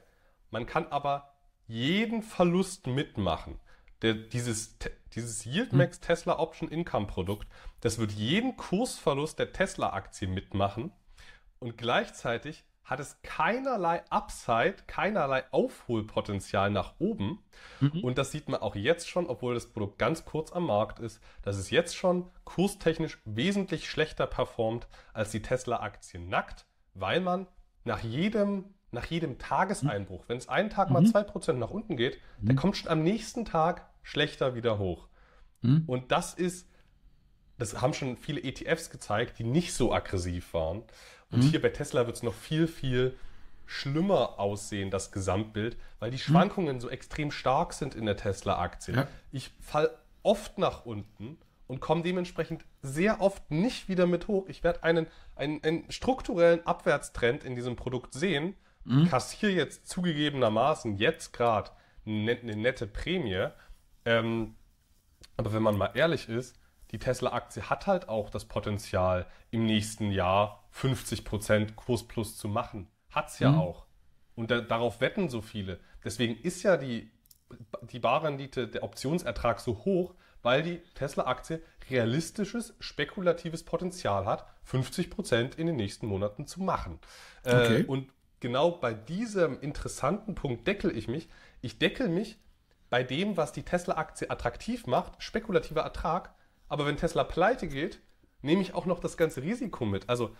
Man 0.51 0.65
kann 0.65 0.87
aber 0.87 1.33
jeden 1.67 2.23
Verlust 2.23 2.87
mitmachen. 2.87 3.59
Der, 4.01 4.13
dieses, 4.13 4.77
dieses 5.13 5.45
Yieldmax 5.45 5.97
hm. 5.97 6.01
Tesla 6.03 6.39
Option 6.39 6.69
Income 6.69 7.07
Produkt, 7.07 7.47
das 7.81 7.97
wird 7.97 8.13
jeden 8.13 8.55
Kursverlust 8.55 9.37
der 9.37 9.51
Tesla-Aktie 9.51 10.27
mitmachen 10.27 10.93
und 11.59 11.77
gleichzeitig 11.77 12.63
hat 12.89 12.99
es 12.99 13.21
keinerlei 13.21 14.03
Upside, 14.09 14.77
keinerlei 14.87 15.43
Aufholpotenzial 15.51 16.71
nach 16.71 16.95
oben. 16.99 17.43
Mhm. 17.79 18.03
Und 18.03 18.17
das 18.17 18.31
sieht 18.31 18.49
man 18.49 18.61
auch 18.61 18.75
jetzt 18.75 19.07
schon, 19.07 19.27
obwohl 19.27 19.53
das 19.53 19.67
Produkt 19.67 19.99
ganz 19.99 20.25
kurz 20.25 20.51
am 20.51 20.65
Markt 20.65 20.99
ist, 20.99 21.21
dass 21.43 21.57
es 21.57 21.69
jetzt 21.69 21.95
schon 21.95 22.31
kurstechnisch 22.45 23.19
wesentlich 23.25 23.89
schlechter 23.89 24.25
performt 24.25 24.87
als 25.13 25.29
die 25.31 25.41
Tesla-Aktie 25.41 26.19
nackt, 26.19 26.65
weil 26.93 27.21
man 27.21 27.47
nach 27.83 28.03
jedem 28.03 28.73
nach 28.91 29.05
jedem 29.05 29.37
Tageseinbruch, 29.37 30.23
wenn 30.27 30.37
es 30.37 30.49
einen 30.49 30.71
Tag 30.71 30.89
mal 30.89 31.01
mhm. 31.01 31.09
2% 31.09 31.53
nach 31.53 31.69
unten 31.69 31.95
geht, 31.95 32.17
mhm. 32.39 32.47
der 32.47 32.55
kommt 32.55 32.75
schon 32.75 32.89
am 32.89 33.03
nächsten 33.03 33.45
Tag 33.45 33.87
schlechter 34.01 34.55
wieder 34.55 34.79
hoch. 34.79 35.09
Mhm. 35.61 35.83
Und 35.85 36.11
das 36.11 36.33
ist, 36.33 36.67
das 37.59 37.81
haben 37.81 37.93
schon 37.93 38.17
viele 38.17 38.41
ETFs 38.41 38.89
gezeigt, 38.89 39.37
die 39.37 39.43
nicht 39.43 39.73
so 39.73 39.93
aggressiv 39.93 40.55
waren. 40.55 40.83
Und 41.31 41.43
mhm. 41.43 41.49
hier 41.49 41.61
bei 41.61 41.69
Tesla 41.69 42.05
wird 42.05 42.17
es 42.17 42.23
noch 42.23 42.33
viel, 42.33 42.67
viel 42.67 43.15
schlimmer 43.65 44.39
aussehen, 44.39 44.89
das 44.89 45.11
Gesamtbild, 45.11 45.77
weil 45.99 46.11
die 46.11 46.17
mhm. 46.17 46.21
Schwankungen 46.21 46.79
so 46.79 46.89
extrem 46.89 47.31
stark 47.31 47.73
sind 47.73 47.95
in 47.95 48.05
der 48.05 48.17
Tesla-Aktie. 48.17 48.95
Ja. 48.95 49.07
Ich 49.31 49.51
fall 49.59 49.91
oft 50.23 50.57
nach 50.57 50.85
unten 50.85 51.37
und 51.67 51.79
komme 51.79 52.01
dementsprechend 52.01 52.65
sehr 52.81 53.21
oft 53.21 53.51
nicht 53.51 53.89
wieder 53.89 54.07
mit 54.07 54.27
hoch. 54.27 54.45
Ich 54.47 54.63
werde 54.63 54.83
einen, 54.83 55.07
einen, 55.35 55.63
einen 55.63 55.91
strukturellen 55.91 56.65
Abwärtstrend 56.65 57.43
in 57.43 57.55
diesem 57.55 57.75
Produkt 57.75 58.13
sehen 58.13 58.55
mhm. 58.89 59.07
kassiere 59.07 59.51
jetzt 59.51 59.87
zugegebenermaßen 59.87 60.97
jetzt 60.97 61.33
gerade 61.33 61.71
eine, 62.05 62.31
eine 62.31 62.55
nette 62.55 62.87
Prämie. 62.87 63.47
Ähm, 64.05 64.55
aber 65.37 65.53
wenn 65.53 65.63
man 65.63 65.77
mal 65.77 65.91
ehrlich 65.93 66.27
ist, 66.27 66.59
die 66.91 66.99
Tesla-Aktie 66.99 67.69
hat 67.69 67.87
halt 67.87 68.09
auch 68.09 68.29
das 68.29 68.45
Potenzial, 68.45 69.27
im 69.51 69.65
nächsten 69.65 70.11
Jahr 70.11 70.63
50% 70.73 71.75
Kursplus 71.75 72.37
zu 72.37 72.47
machen. 72.47 72.87
Hat's 73.09 73.39
ja 73.39 73.51
mhm. 73.51 73.59
auch. 73.59 73.85
Und 74.35 74.51
da, 74.51 74.61
darauf 74.61 75.01
wetten 75.01 75.29
so 75.29 75.41
viele. 75.41 75.79
Deswegen 76.03 76.35
ist 76.35 76.63
ja 76.63 76.77
die, 76.77 77.11
die 77.83 77.99
Barrendite, 77.99 78.67
der 78.67 78.83
Optionsertrag 78.83 79.59
so 79.59 79.85
hoch, 79.85 80.15
weil 80.41 80.63
die 80.63 80.81
Tesla-Aktie 80.93 81.61
realistisches, 81.89 82.75
spekulatives 82.79 83.63
Potenzial 83.63 84.25
hat, 84.25 84.45
50% 84.65 85.57
in 85.57 85.67
den 85.67 85.75
nächsten 85.75 86.07
Monaten 86.07 86.47
zu 86.47 86.61
machen. 86.61 86.99
Äh, 87.43 87.55
okay. 87.55 87.81
Äh, 87.81 87.85
und 87.85 88.11
genau 88.39 88.71
bei 88.71 88.93
diesem 88.93 89.59
interessanten 89.59 90.35
Punkt 90.35 90.67
deckel 90.67 90.95
ich 90.95 91.07
mich. 91.07 91.27
Ich 91.61 91.79
deckel 91.79 92.07
mich 92.07 92.39
bei 92.89 93.03
dem, 93.03 93.37
was 93.37 93.51
die 93.51 93.63
Tesla-Aktie 93.63 94.29
attraktiv 94.29 94.87
macht, 94.87 95.21
spekulativer 95.21 95.81
Ertrag. 95.81 96.33
Aber 96.69 96.85
wenn 96.85 96.97
Tesla 96.97 97.23
pleite 97.23 97.67
geht, 97.67 98.01
nehme 98.41 98.61
ich 98.61 98.73
auch 98.73 98.85
noch 98.85 98.99
das 98.99 99.17
ganze 99.17 99.41
Risiko 99.41 99.85
mit. 99.85 100.07
Also 100.07 100.35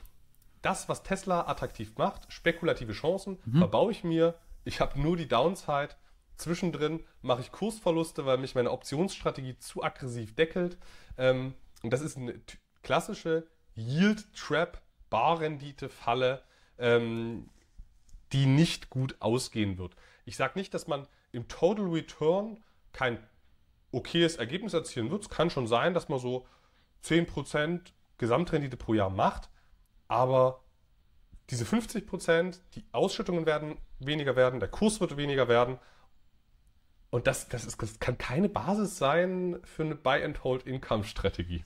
das, 0.62 0.88
was 0.88 1.04
Tesla 1.04 1.48
attraktiv 1.48 1.98
macht, 1.98 2.32
spekulative 2.32 2.94
Chancen, 2.94 3.40
mhm. 3.46 3.58
verbaue 3.58 3.92
ich 3.92 4.04
mir. 4.04 4.36
Ich 4.64 4.80
habe 4.80 5.00
nur 5.00 5.18
die 5.18 5.28
Downside. 5.28 5.90
Zwischendrin 6.38 7.04
mache 7.22 7.42
ich 7.42 7.52
Kursverluste, 7.52 8.26
weil 8.26 8.38
mich 8.38 8.56
meine 8.56 8.72
Optionsstrategie 8.72 9.58
zu 9.58 9.84
aggressiv 9.84 10.36
deckelt. 10.36 10.78
Ähm, 11.18 11.54
und 11.84 11.92
das 11.92 12.02
ist 12.02 12.18
eine 12.18 12.40
klassische 12.84 13.48
Yield 13.76 14.34
Trap, 14.34 14.82
Barrendite-Falle. 15.10 16.44
Ähm, 16.78 17.50
die 18.32 18.46
nicht 18.46 18.90
gut 18.90 19.16
ausgehen 19.20 19.78
wird. 19.78 19.96
Ich 20.26 20.36
sage 20.36 20.58
nicht, 20.58 20.74
dass 20.74 20.88
man 20.88 21.08
im 21.32 21.48
Total 21.48 21.86
Return 21.86 22.64
kein 22.92 23.18
okayes 23.92 24.36
Ergebnis 24.36 24.74
erzielen 24.74 25.12
wird. 25.12 25.24
Es 25.24 25.30
kann 25.30 25.50
schon 25.50 25.68
sein, 25.68 25.94
dass 25.94 26.10
man 26.10 26.20
so 26.20 26.46
10% 27.04 27.82
Gesamtrendite 28.18 28.78
pro 28.78 28.94
Jahr 28.94 29.10
macht, 29.10 29.50
aber 30.08 30.64
diese 31.50 31.66
50%, 31.66 32.60
die 32.76 32.86
Ausschüttungen 32.92 33.46
werden 33.46 33.78
weniger 34.00 34.36
werden, 34.36 34.60
der 34.60 34.70
Kurs 34.70 35.00
wird 35.00 35.18
weniger 35.18 35.48
werden. 35.48 35.80
Und 37.10 37.26
das, 37.26 37.50
das, 37.50 37.66
ist, 37.66 37.82
das 37.82 38.00
kann 38.00 38.18
keine 38.18 38.50
Basis 38.50 38.98
sein 38.98 39.60
für 39.64 39.84
eine 39.84 39.96
Buy-and-Hold-Income-Strategie. 39.96 41.66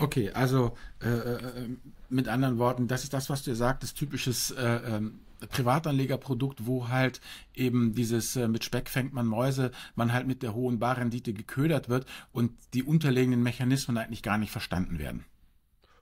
Okay, 0.00 0.30
also 0.30 0.76
äh, 1.02 1.08
äh, 1.08 1.68
mit 2.08 2.28
anderen 2.28 2.58
Worten, 2.58 2.88
das 2.88 3.04
ist 3.04 3.12
das, 3.12 3.30
was 3.30 3.42
du 3.42 3.54
sagst, 3.54 3.82
das 3.82 3.94
typisches 3.94 4.50
äh, 4.50 4.62
ähm, 4.62 5.20
Privatanlegerprodukt, 5.48 6.66
wo 6.66 6.88
halt 6.88 7.20
eben 7.54 7.94
dieses 7.94 8.36
äh, 8.36 8.48
mit 8.48 8.64
Speck 8.64 8.88
fängt 8.88 9.12
man 9.12 9.26
Mäuse, 9.26 9.70
man 9.94 10.12
halt 10.12 10.26
mit 10.26 10.42
der 10.42 10.54
hohen 10.54 10.78
Barrendite 10.78 11.32
geködert 11.32 11.88
wird 11.88 12.06
und 12.32 12.52
die 12.74 12.82
unterliegenden 12.82 13.42
Mechanismen 13.42 13.96
eigentlich 13.96 14.22
gar 14.22 14.38
nicht 14.38 14.52
verstanden 14.52 14.98
werden. 14.98 15.24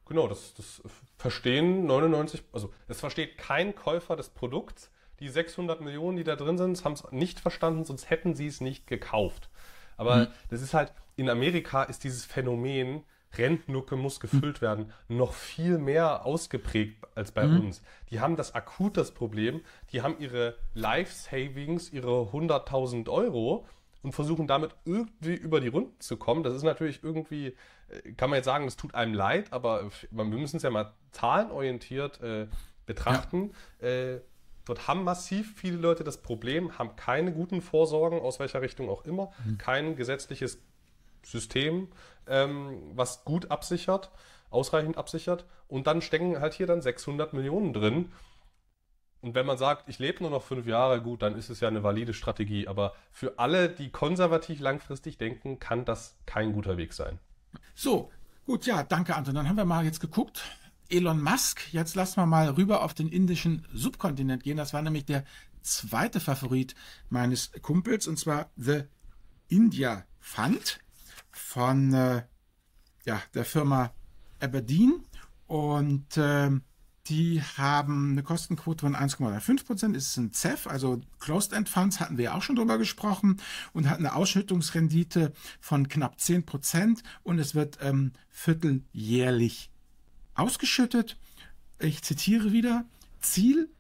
Genau, 0.07 0.27
das, 0.27 0.55
das 0.55 0.83
verstehen 1.17 1.87
99, 1.87 2.43
also 2.53 2.73
es 2.89 3.01
versteht 3.01 3.37
kein 3.37 3.75
Käufer 3.75 4.17
des 4.17 4.31
Produkts. 4.31 4.91
Die 5.21 5.29
600 5.29 5.81
Millionen, 5.81 6.17
die 6.17 6.25
da 6.25 6.37
drin 6.37 6.57
sind, 6.57 6.83
haben 6.85 6.93
es 6.93 7.05
nicht 7.11 7.41
verstanden, 7.41 7.85
sonst 7.85 8.09
hätten 8.09 8.35
sie 8.35 8.47
es 8.47 8.61
nicht 8.61 8.87
gekauft. 8.87 9.51
Aber 9.97 10.17
mhm. 10.17 10.27
das 10.49 10.63
ist 10.63 10.75
halt, 10.75 10.93
in 11.17 11.29
Amerika 11.29 11.83
ist 11.83 12.05
dieses 12.05 12.25
Phänomen, 12.25 13.03
Rentenlücke 13.37 13.97
muss 13.97 14.21
gefüllt 14.21 14.61
werden, 14.63 14.93
noch 15.09 15.33
viel 15.33 15.79
mehr 15.79 16.25
ausgeprägt 16.25 17.05
als 17.15 17.33
bei 17.33 17.47
mhm. 17.47 17.61
uns. 17.61 17.83
Die 18.11 18.21
haben 18.21 18.37
das 18.37 18.55
akut 18.55 18.97
das 18.97 19.13
Problem, 19.13 19.61
die 19.93 20.03
haben 20.03 20.17
ihre 20.19 20.57
Life 20.75 21.13
Savings, 21.15 21.93
ihre 21.93 22.31
100.000 22.33 23.09
Euro 23.09 23.67
und 24.03 24.13
versuchen 24.13 24.47
damit 24.47 24.75
irgendwie 24.85 25.35
über 25.35 25.61
die 25.61 25.69
Runden 25.69 26.01
zu 26.01 26.17
kommen. 26.17 26.43
Das 26.43 26.55
ist 26.55 26.63
natürlich 26.63 27.03
irgendwie, 27.03 27.57
äh, 27.89 28.13
kann 28.17 28.31
man 28.31 28.39
jetzt 28.39 28.47
sagen, 28.47 28.65
das 28.65 28.77
tut 28.77 28.95
einem 28.95 29.15
leid, 29.15 29.53
aber 29.53 29.91
wir 30.11 30.25
müssen 30.25 30.57
es 30.57 30.63
ja 30.63 30.71
mal 30.71 30.93
zahlenorientiert 31.13 32.21
äh, 32.21 32.47
betrachten. 32.87 33.53
Ja. 33.81 33.89
Äh, 33.89 34.21
dort 34.65 34.87
haben 34.87 35.05
massiv 35.05 35.55
viele 35.57 35.79
Leute 35.79 36.05
das 36.05 36.19
Problem, 36.23 36.79
haben 36.79 36.97
keine 36.97 37.33
guten 37.33 37.61
Vorsorgen, 37.61 38.21
aus 38.21 38.39
welcher 38.39 38.63
Richtung 38.63 38.89
auch 38.89 39.05
immer, 39.05 39.31
mhm. 39.45 39.59
kein 39.59 39.97
gesetzliches 39.97 40.63
System, 41.31 41.89
ähm, 42.27 42.81
was 42.95 43.25
gut 43.25 43.51
absichert, 43.51 44.11
ausreichend 44.51 44.97
absichert. 44.97 45.45
Und 45.67 45.87
dann 45.87 46.01
stecken 46.03 46.41
halt 46.41 46.55
hier 46.55 46.67
dann 46.67 46.81
600 46.81 47.33
Millionen 47.33 47.73
drin. 47.73 48.13
Und 49.21 49.35
wenn 49.35 49.47
man 49.47 49.59
sagt, 49.59 49.89
ich 49.89 49.99
lebe 49.99 50.23
nur 50.23 50.31
noch 50.31 50.43
fünf 50.43 50.67
Jahre, 50.67 51.03
gut, 51.03 51.23
dann 51.23 51.37
ist 51.37 51.51
es 51.51 51.61
ja 51.61 51.69
eine 51.69 51.83
valide 51.83 52.15
Strategie. 52.15 52.69
Aber 52.69 52.95
für 53.11 53.39
alle, 53.39 53.69
die 53.69 53.91
konservativ 53.91 54.61
langfristig 54.61 55.19
denken, 55.19 55.59
kann 55.59 55.85
das 55.85 56.17
kein 56.25 56.53
guter 56.53 56.77
Weg 56.77 56.93
sein. 56.93 57.19
So, 57.75 58.11
gut, 58.47 58.67
ja, 58.67 58.83
danke, 58.85 59.17
Anton. 59.17 59.35
Dann 59.35 59.49
haben 59.49 59.57
wir 59.57 59.65
mal 59.65 59.85
jetzt 59.85 60.01
geguckt. 60.01 60.43
Elon 60.89 61.21
Musk, 61.21 61.73
jetzt 61.73 61.97
lassen 61.97 62.17
wir 62.17 62.27
mal 62.27 62.49
rüber 62.51 62.83
auf 62.83 62.95
den 62.95 63.09
indischen 63.09 63.67
Subkontinent 63.75 64.43
gehen. 64.43 64.57
Das 64.57 64.73
war 64.73 64.81
nämlich 64.81 65.05
der 65.05 65.25
zweite 65.61 66.21
Favorit 66.21 66.75
meines 67.11 67.53
Kumpels, 67.61 68.07
und 68.07 68.19
zwar 68.19 68.51
The 68.57 68.85
India 69.49 70.05
Fund 70.21 70.79
von 71.49 71.95
äh, 71.95 72.23
ja, 73.07 73.23
der 73.33 73.47
Firma 73.47 73.91
Aberdeen 74.39 75.03
und 75.47 76.19
äh, 76.19 76.51
die 77.07 77.43
haben 77.57 78.13
eine 78.13 78.23
Kostenquote 78.23 78.83
von 78.83 78.95
1,5 78.95 79.65
Prozent. 79.65 79.97
Ist 79.97 80.19
ein 80.19 80.35
CEF, 80.35 80.67
also 80.67 81.01
Closed 81.21 81.55
End 81.55 81.71
Funds, 81.71 82.01
hatten 82.01 82.19
wir 82.19 82.27
ja 82.27 82.35
auch 82.35 82.43
schon 82.43 82.57
drüber 82.57 82.77
gesprochen 82.77 83.41
und 83.73 83.89
hat 83.89 83.99
eine 83.99 84.15
Ausschüttungsrendite 84.15 85.33
von 85.59 85.89
knapp 85.89 86.21
10 86.21 86.45
Prozent 86.45 87.03
und 87.23 87.39
es 87.39 87.55
wird 87.55 87.79
ähm, 87.81 88.13
vierteljährlich 88.29 89.71
ausgeschüttet. 90.35 91.17
Ich 91.79 92.03
zitiere 92.03 92.53
wieder. 92.53 92.85
Ziel 93.21 93.71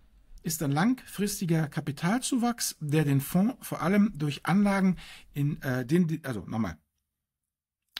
ist 0.43 0.63
ein 0.63 0.73
langfristiger 0.73 1.69
Kapitalzuwachs, 1.69 2.77
der 2.81 3.05
den 3.05 3.21
Fonds 3.21 3.57
vor 3.61 3.83
allem 3.83 4.15
durch 4.17 4.47
Anlagen 4.47 4.97
in 5.35 5.61
äh, 5.61 5.85
den, 5.85 6.25
also 6.25 6.47
nochmal, 6.47 6.79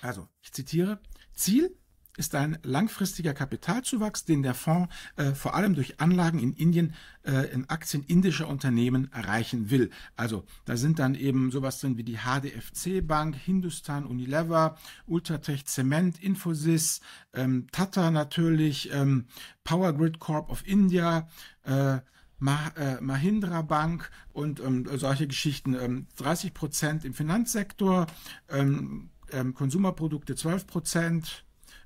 also, 0.01 0.29
ich 0.43 0.53
zitiere, 0.53 1.01
Ziel 1.35 1.75
ist 2.19 2.35
ein 2.35 2.59
langfristiger 2.65 3.33
Kapitalzuwachs, 3.33 4.25
den 4.25 4.43
der 4.43 4.55
Fonds 4.55 4.93
äh, 5.17 5.33
vor 5.33 5.55
allem 5.55 5.75
durch 5.75 6.01
Anlagen 6.01 6.41
in 6.41 6.53
Indien 6.53 6.95
äh, 7.23 7.51
in 7.53 7.71
Aktien 7.71 8.03
indischer 8.03 8.49
Unternehmen 8.49 9.11
erreichen 9.13 9.71
will. 9.71 9.91
Also 10.17 10.45
da 10.65 10.77
sind 10.77 10.99
dann 10.99 11.15
eben 11.15 11.53
sowas 11.53 11.81
drin 11.81 11.97
wie 11.97 12.03
die 12.03 12.19
HDFC 12.19 13.07
Bank, 13.07 13.37
Hindustan 13.37 14.05
Unilever, 14.05 14.77
Ultratech 15.07 15.65
Cement, 15.67 16.21
Infosys, 16.21 17.01
ähm, 17.33 17.69
Tata 17.71 18.11
natürlich, 18.11 18.93
ähm, 18.93 19.27
Power 19.63 19.93
Grid 19.93 20.19
Corp 20.19 20.51
of 20.51 20.67
India, 20.67 21.29
äh, 21.63 21.99
Mah 22.41 22.73
äh, 22.77 23.01
Mahindra 23.01 23.63
Bank 23.63 24.11
und 24.33 24.61
ähm, 24.61 24.87
solche 24.97 25.27
Geschichten. 25.27 25.75
Ähm, 25.75 26.07
30 26.17 26.55
Prozent 26.55 27.05
im 27.05 27.13
Finanzsektor, 27.13 28.07
ähm, 28.49 29.11
ähm, 29.33 29.55
Konsumerprodukte 29.55 30.35
12 30.35 30.67
Prozent, 30.67 31.45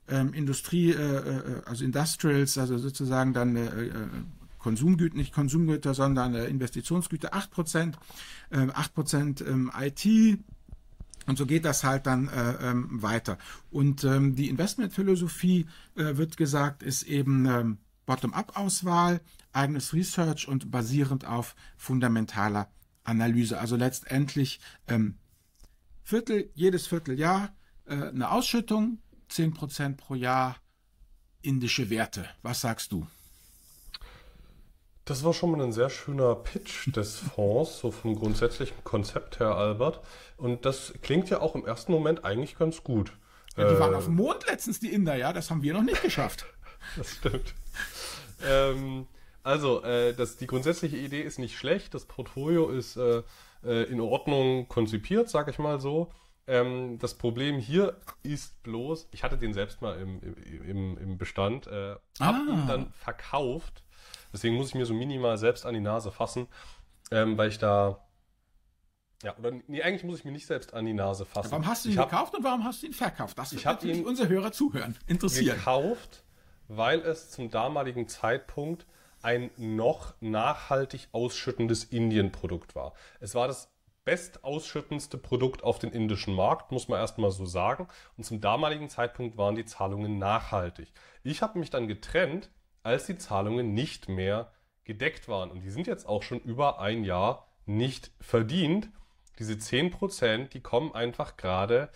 ähm, 0.09 0.33
Industrie, 0.35 0.91
äh, 0.91 1.17
äh, 1.17 1.63
also 1.65 1.85
Industrials, 1.85 2.59
also 2.59 2.79
sozusagen 2.79 3.33
dann 3.33 3.57
äh, 3.57 3.67
äh 3.67 3.91
Konsumgüter, 4.59 5.17
nicht 5.17 5.33
Konsumgüter, 5.35 5.93
sondern 5.93 6.37
äh, 6.37 6.47
Investitionsgüter 6.47 7.35
8%, 7.35 7.95
äh, 8.51 8.59
8% 8.59 9.45
ähm, 9.45 9.73
IT, 9.77 10.39
und 11.27 11.39
so 11.39 11.47
geht 11.47 11.65
das 11.65 11.85
halt 11.85 12.07
dann 12.07 12.29
äh, 12.29 12.71
ähm, 12.71 13.03
weiter. 13.03 13.39
Und 13.71 14.05
ähm, 14.05 14.35
die 14.35 14.49
Investmentphilosophie 14.49 15.67
wird 15.95 16.37
gesagt, 16.37 16.83
ist 16.83 17.05
eben 17.05 17.79
Bottom-up-Auswahl, 18.07 19.21
eigenes 19.53 19.93
Research 19.93 20.49
und 20.49 20.71
basierend 20.71 21.25
auf 21.25 21.55
fundamentaler 21.77 22.69
Analyse. 23.05 23.59
Also 23.61 23.77
letztendlich 23.77 24.61
ähm, 24.89 25.17
Viertel, 26.13 26.51
jedes 26.53 26.87
Vierteljahr 26.89 27.57
äh, 27.87 27.95
eine 27.95 28.31
Ausschüttung, 28.33 28.99
10% 29.31 29.97
pro 29.97 30.15
Jahr 30.15 30.57
indische 31.41 31.89
Werte. 31.89 32.29
Was 32.43 32.61
sagst 32.61 32.93
du? 32.93 33.07
Das 35.07 35.25
war 35.25 35.33
schon 35.33 35.53
mal 35.53 35.63
ein 35.63 35.73
sehr 35.73 35.89
schöner 35.89 36.35
Pitch 36.35 36.95
des 36.95 37.17
Fonds, 37.17 37.79
so 37.79 37.91
vom 37.91 38.15
grundsätzlichen 38.15 38.85
Konzept 38.85 39.41
her, 39.41 39.57
Albert. 39.57 40.03
Und 40.37 40.67
das 40.67 40.93
klingt 41.01 41.31
ja 41.31 41.41
auch 41.41 41.55
im 41.55 41.65
ersten 41.65 41.93
Moment 41.93 42.27
eigentlich 42.27 42.59
ganz 42.59 42.85
gut. 42.85 43.17
Ja, 43.57 43.67
die 43.71 43.77
äh, 43.77 43.79
waren 43.79 43.95
auf 43.95 44.05
dem 44.05 44.17
Mond 44.17 44.47
letztens, 44.47 44.81
die 44.81 44.93
Inder, 44.93 45.15
ja, 45.15 45.33
das 45.33 45.51
haben 45.51 45.63
wir 45.63 45.73
noch 45.73 45.83
nicht 45.83 46.03
geschafft. 46.03 46.45
das 46.99 47.11
stimmt. 47.11 47.55
ähm, 48.47 49.07
also, 49.43 49.83
äh, 49.83 50.13
das, 50.13 50.37
die 50.37 50.47
grundsätzliche 50.47 50.99
Idee 50.99 51.23
ist 51.23 51.39
nicht 51.39 51.57
schlecht, 51.57 51.95
das 51.95 52.05
Portfolio 52.05 52.69
ist 52.69 52.97
äh, 52.99 53.23
äh 53.65 53.85
in 53.85 54.01
Ordnung 54.01 54.69
konzipiert, 54.69 55.29
sage 55.29 55.51
ich 55.51 55.59
mal 55.59 55.81
so. 55.81 56.11
Ähm, 56.47 56.99
das 56.99 57.15
Problem 57.15 57.59
hier 57.59 58.01
ist 58.23 58.63
bloß, 58.65 59.09
ich 59.13 59.23
hatte 59.23 59.39
den 59.39 59.55
selbst 59.55 59.81
mal 59.81 59.99
im, 60.01 60.21
im, 60.67 60.99
im 60.99 61.19
Bestand, 61.19 61.69
äh, 61.69 61.95
ah. 62.19 62.41
ihn 62.49 62.67
dann 62.67 62.93
verkauft 62.93 63.85
Deswegen 64.33 64.57
muss 64.57 64.69
ich 64.69 64.75
mir 64.75 64.87
so 64.87 64.95
minimal 64.95 65.37
selbst 65.37 65.67
an 65.67 65.75
die 65.75 65.81
Nase 65.81 66.11
fassen, 66.11 66.49
ähm, 67.11 67.37
weil 67.37 67.49
ich 67.49 67.59
da. 67.59 68.07
Ja, 69.23 69.37
oder 69.39 69.53
nee, 69.69 69.83
eigentlich 69.83 70.03
muss 70.03 70.19
ich 70.19 70.25
mir 70.25 70.33
nicht 70.33 70.47
selbst 70.47 70.75
an 70.75 70.85
die 70.85 70.95
Nase 70.95 71.25
fassen. 71.25 71.53
Warum 71.53 71.67
hast 71.67 71.85
du 71.85 71.91
ihn 71.91 71.95
ich 71.95 72.01
gekauft 72.01 72.35
und 72.35 72.43
warum 72.43 72.65
hast 72.65 72.83
du 72.83 72.87
ihn 72.87 72.93
verkauft? 72.93 73.39
Das 73.39 73.53
wird 73.53 73.65
natürlich 73.65 73.99
ihn 73.99 74.05
unsere 74.05 74.29
Hörer 74.29 74.51
zuhören. 74.51 74.97
Interessiert. 75.07 75.57
Gekauft, 75.57 76.25
weil 76.67 77.01
es 77.01 77.31
zum 77.31 77.51
damaligen 77.51 78.09
Zeitpunkt 78.09 78.87
ein 79.23 79.51
noch 79.57 80.15
nachhaltig 80.21 81.09
ausschüttendes 81.13 81.85
Indienprodukt 81.85 82.75
war. 82.75 82.95
Es 83.21 83.35
war 83.35 83.49
das 83.49 83.73
bestausschüttendste 84.05 85.17
Produkt 85.17 85.63
auf 85.63 85.79
den 85.79 85.91
indischen 85.91 86.35
Markt, 86.35 86.73
muss 86.73 86.89
man 86.89 86.99
erstmal 86.99 87.31
so 87.31 87.47
sagen. 87.47 87.89
Und 88.17 88.25
zum 88.25 88.41
damaligen 88.41 88.89
Zeitpunkt 88.89 89.37
waren 89.37 89.55
die 89.55 89.65
Zahlungen 89.65 90.19
nachhaltig. 90.19 90.93
Ich 91.23 91.43
habe 91.43 91.59
mich 91.59 91.71
dann 91.71 91.87
getrennt 91.87 92.51
als 92.83 93.07
die 93.07 93.17
Zahlungen 93.17 93.75
nicht 93.75 94.09
mehr 94.09 94.51
gedeckt 94.85 95.29
waren. 95.29 95.51
Und 95.51 95.61
die 95.61 95.71
sind 95.71 95.87
jetzt 95.87 96.07
auch 96.07 96.23
schon 96.23 96.41
über 96.41 96.81
ein 96.81 97.05
Jahr 97.05 97.49
nicht 97.65 98.11
verdient. 98.21 98.91
Diese 99.39 99.55
10%, 99.55 100.49
die 100.49 100.61
kommen 100.61 100.93
einfach 100.95 101.37
gerade 101.37 101.91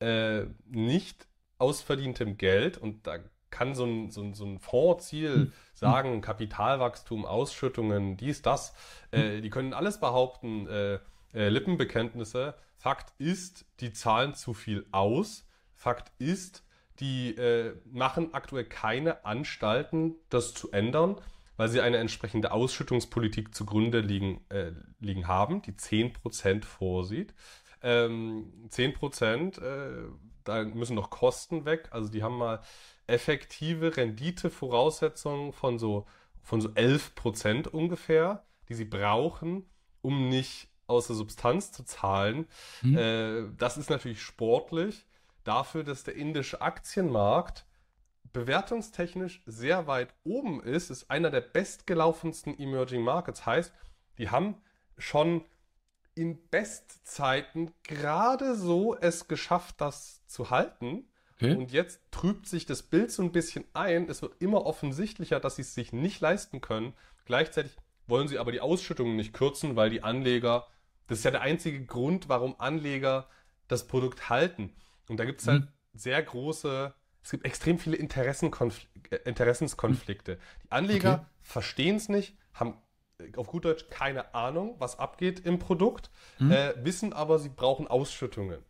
äh, 0.00 0.46
nicht 0.66 1.28
aus 1.58 1.80
verdientem 1.80 2.36
Geld 2.38 2.76
und 2.76 3.06
da 3.06 3.18
kann 3.50 3.74
so 3.74 3.84
ein, 3.84 4.10
so 4.10 4.22
ein, 4.22 4.34
so 4.34 4.44
ein 4.44 4.58
Fondsziel 4.58 5.34
hm. 5.34 5.52
Sagen, 5.82 6.20
Kapitalwachstum, 6.20 7.26
Ausschüttungen, 7.26 8.16
dies, 8.16 8.40
das, 8.40 8.72
äh, 9.10 9.40
die 9.40 9.50
können 9.50 9.74
alles 9.74 9.98
behaupten, 9.98 10.68
äh, 10.68 11.00
äh, 11.34 11.48
Lippenbekenntnisse. 11.48 12.54
Fakt 12.76 13.12
ist, 13.18 13.66
die 13.80 13.92
zahlen 13.92 14.34
zu 14.34 14.54
viel 14.54 14.86
aus. 14.92 15.44
Fakt 15.74 16.12
ist, 16.20 16.62
die 17.00 17.34
äh, 17.34 17.74
machen 17.84 18.32
aktuell 18.32 18.64
keine 18.64 19.24
Anstalten, 19.24 20.14
das 20.30 20.54
zu 20.54 20.70
ändern, 20.70 21.20
weil 21.56 21.68
sie 21.68 21.80
eine 21.80 21.96
entsprechende 21.96 22.52
Ausschüttungspolitik 22.52 23.52
zugrunde 23.52 23.98
liegen, 23.98 24.44
äh, 24.50 24.70
liegen 25.00 25.26
haben, 25.26 25.62
die 25.62 25.72
10% 25.72 26.64
vorsieht. 26.64 27.34
Ähm, 27.82 28.52
10%, 28.68 29.58
äh, 29.58 30.08
da 30.44 30.62
müssen 30.62 30.94
noch 30.94 31.10
Kosten 31.10 31.64
weg. 31.64 31.88
Also 31.90 32.08
die 32.08 32.22
haben 32.22 32.38
mal 32.38 32.60
effektive 33.12 33.96
Renditevoraussetzungen 33.96 35.52
von 35.52 35.78
so, 35.78 36.06
von 36.42 36.60
so 36.60 36.70
11% 36.70 37.68
ungefähr, 37.68 38.44
die 38.68 38.74
sie 38.74 38.84
brauchen, 38.84 39.66
um 40.00 40.28
nicht 40.28 40.68
aus 40.86 41.06
der 41.06 41.16
Substanz 41.16 41.72
zu 41.72 41.84
zahlen. 41.84 42.46
Hm. 42.80 42.96
Äh, 42.96 43.56
das 43.56 43.76
ist 43.76 43.90
natürlich 43.90 44.22
sportlich 44.22 45.06
dafür, 45.44 45.84
dass 45.84 46.04
der 46.04 46.16
indische 46.16 46.60
Aktienmarkt 46.60 47.66
bewertungstechnisch 48.32 49.42
sehr 49.46 49.86
weit 49.86 50.14
oben 50.24 50.62
ist, 50.62 50.90
ist 50.90 51.10
einer 51.10 51.30
der 51.30 51.42
bestgelaufensten 51.42 52.58
Emerging 52.58 53.02
Markets. 53.02 53.44
Heißt, 53.44 53.72
die 54.18 54.30
haben 54.30 54.56
schon 54.96 55.44
in 56.14 56.48
Bestzeiten 56.48 57.72
gerade 57.82 58.54
so 58.54 58.96
es 58.96 59.28
geschafft, 59.28 59.80
das 59.80 60.26
zu 60.26 60.50
halten. 60.50 61.06
Okay. 61.42 61.56
Und 61.56 61.72
jetzt 61.72 62.00
trübt 62.10 62.46
sich 62.46 62.66
das 62.66 62.82
Bild 62.82 63.10
so 63.10 63.22
ein 63.22 63.32
bisschen 63.32 63.64
ein. 63.74 64.08
Es 64.08 64.22
wird 64.22 64.40
immer 64.40 64.64
offensichtlicher, 64.64 65.40
dass 65.40 65.56
sie 65.56 65.62
es 65.62 65.74
sich 65.74 65.92
nicht 65.92 66.20
leisten 66.20 66.60
können. 66.60 66.92
Gleichzeitig 67.24 67.76
wollen 68.06 68.28
sie 68.28 68.38
aber 68.38 68.52
die 68.52 68.60
Ausschüttungen 68.60 69.16
nicht 69.16 69.32
kürzen, 69.32 69.76
weil 69.76 69.90
die 69.90 70.02
Anleger, 70.02 70.66
das 71.06 71.18
ist 71.18 71.24
ja 71.24 71.30
der 71.30 71.42
einzige 71.42 71.84
Grund, 71.84 72.28
warum 72.28 72.54
Anleger 72.58 73.28
das 73.68 73.86
Produkt 73.86 74.28
halten. 74.28 74.72
Und 75.08 75.18
da 75.18 75.24
gibt 75.24 75.40
es 75.40 75.48
halt 75.48 75.62
mhm. 75.62 75.68
sehr 75.94 76.22
große, 76.22 76.94
es 77.22 77.30
gibt 77.30 77.44
extrem 77.44 77.78
viele 77.78 77.96
Interessenkonfl 77.96 78.86
äh, 79.10 79.16
Interessenskonflikte. 79.24 80.38
Die 80.64 80.72
Anleger 80.72 81.14
okay. 81.14 81.26
verstehen 81.40 81.96
es 81.96 82.08
nicht, 82.08 82.36
haben 82.54 82.76
äh, 83.18 83.36
auf 83.36 83.46
gut 83.46 83.64
Deutsch 83.64 83.88
keine 83.90 84.34
Ahnung, 84.34 84.76
was 84.78 84.98
abgeht 84.98 85.40
im 85.40 85.58
Produkt, 85.58 86.10
mhm. 86.38 86.50
äh, 86.50 86.74
wissen 86.84 87.12
aber, 87.12 87.38
sie 87.38 87.48
brauchen 87.48 87.86
Ausschüttungen. 87.88 88.62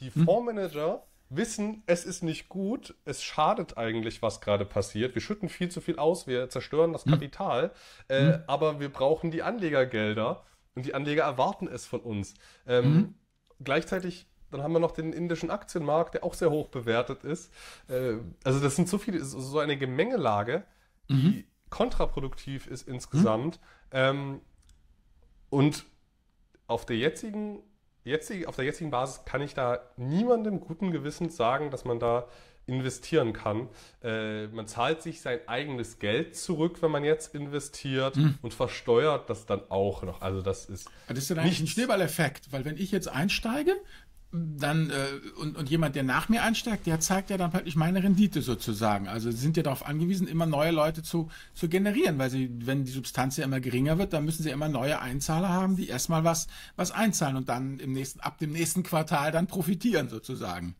Die 0.00 0.10
mhm. 0.14 0.24
Fondsmanager 0.24 1.06
wissen, 1.30 1.82
es 1.86 2.04
ist 2.04 2.22
nicht 2.22 2.48
gut, 2.48 2.94
es 3.04 3.22
schadet 3.22 3.78
eigentlich, 3.78 4.20
was 4.20 4.40
gerade 4.40 4.64
passiert. 4.64 5.14
Wir 5.14 5.22
schütten 5.22 5.48
viel 5.48 5.70
zu 5.70 5.80
viel 5.80 5.98
aus, 5.98 6.26
wir 6.26 6.48
zerstören 6.50 6.92
das 6.92 7.06
mhm. 7.06 7.12
Kapital, 7.12 7.72
äh, 8.08 8.24
mhm. 8.24 8.44
aber 8.46 8.80
wir 8.80 8.90
brauchen 8.90 9.30
die 9.30 9.42
Anlegergelder 9.42 10.44
und 10.74 10.86
die 10.86 10.94
Anleger 10.94 11.22
erwarten 11.22 11.68
es 11.68 11.86
von 11.86 12.00
uns. 12.00 12.34
Ähm, 12.66 12.94
mhm. 12.94 13.14
Gleichzeitig 13.62 14.26
dann 14.50 14.62
haben 14.62 14.72
wir 14.72 14.80
noch 14.80 14.90
den 14.90 15.12
indischen 15.12 15.50
Aktienmarkt, 15.50 16.14
der 16.14 16.24
auch 16.24 16.34
sehr 16.34 16.50
hoch 16.50 16.68
bewertet 16.68 17.24
ist. 17.24 17.52
Äh, 17.88 18.16
also 18.44 18.60
das 18.60 18.76
sind 18.76 18.88
so 18.88 18.98
viele, 18.98 19.24
so 19.24 19.58
eine 19.58 19.76
Gemengelage, 19.76 20.64
die 21.08 21.14
mhm. 21.14 21.44
kontraproduktiv 21.70 22.66
ist 22.66 22.88
insgesamt. 22.88 23.60
Mhm. 23.60 23.62
Ähm, 23.92 24.40
und 25.50 25.84
auf 26.66 26.86
der 26.86 26.96
jetzigen, 26.96 27.60
jetzige, 28.04 28.48
auf 28.48 28.56
der 28.56 28.64
jetzigen 28.64 28.90
Basis 28.90 29.24
kann 29.24 29.42
ich 29.42 29.54
da 29.54 29.80
niemandem 29.96 30.60
guten 30.60 30.90
Gewissens 30.90 31.36
sagen, 31.36 31.70
dass 31.70 31.84
man 31.84 31.98
da 31.98 32.26
investieren 32.66 33.32
kann. 33.32 33.68
Äh, 34.02 34.46
man 34.48 34.66
zahlt 34.66 35.02
sich 35.02 35.20
sein 35.20 35.40
eigenes 35.46 35.98
Geld 35.98 36.36
zurück, 36.36 36.82
wenn 36.82 36.90
man 36.90 37.04
jetzt 37.04 37.34
investiert 37.34 38.16
mhm. 38.16 38.38
und 38.42 38.54
versteuert 38.54 39.28
das 39.28 39.46
dann 39.46 39.62
auch 39.70 40.02
noch. 40.02 40.22
Also 40.22 40.40
das 40.40 40.66
ist. 40.66 40.88
Das 41.08 41.18
ist 41.18 41.30
dann 41.30 41.40
eigentlich 41.40 41.60
ein 41.60 41.66
Schneeballeffekt, 41.66 42.52
weil 42.52 42.64
wenn 42.64 42.76
ich 42.76 42.92
jetzt 42.92 43.08
einsteige, 43.08 43.74
dann 44.32 44.90
äh, 44.90 45.40
und, 45.40 45.56
und 45.56 45.68
jemand, 45.68 45.96
der 45.96 46.04
nach 46.04 46.28
mir 46.28 46.42
einsteigt, 46.42 46.86
der 46.86 47.00
zeigt 47.00 47.30
ja 47.30 47.36
dann 47.36 47.50
praktisch 47.50 47.74
meine 47.74 48.02
Rendite 48.02 48.42
sozusagen. 48.42 49.08
Also 49.08 49.30
sie 49.30 49.36
sind 49.36 49.56
ja 49.56 49.64
darauf 49.64 49.84
angewiesen, 49.84 50.28
immer 50.28 50.46
neue 50.46 50.70
Leute 50.70 51.02
zu, 51.02 51.28
zu 51.52 51.68
generieren, 51.68 52.18
weil 52.18 52.30
sie, 52.30 52.48
wenn 52.64 52.84
die 52.84 52.92
Substanz 52.92 53.36
ja 53.36 53.44
immer 53.44 53.58
geringer 53.58 53.98
wird, 53.98 54.12
dann 54.12 54.24
müssen 54.24 54.44
sie 54.44 54.50
immer 54.50 54.68
neue 54.68 55.00
Einzahler 55.00 55.48
haben, 55.48 55.76
die 55.76 55.88
erstmal 55.88 56.22
was, 56.22 56.46
was 56.76 56.92
einzahlen 56.92 57.36
und 57.36 57.48
dann 57.48 57.80
im 57.80 57.92
nächsten, 57.92 58.20
ab 58.20 58.38
dem 58.38 58.52
nächsten 58.52 58.84
Quartal 58.84 59.32
dann 59.32 59.48
profitieren 59.48 60.08
sozusagen. 60.08 60.76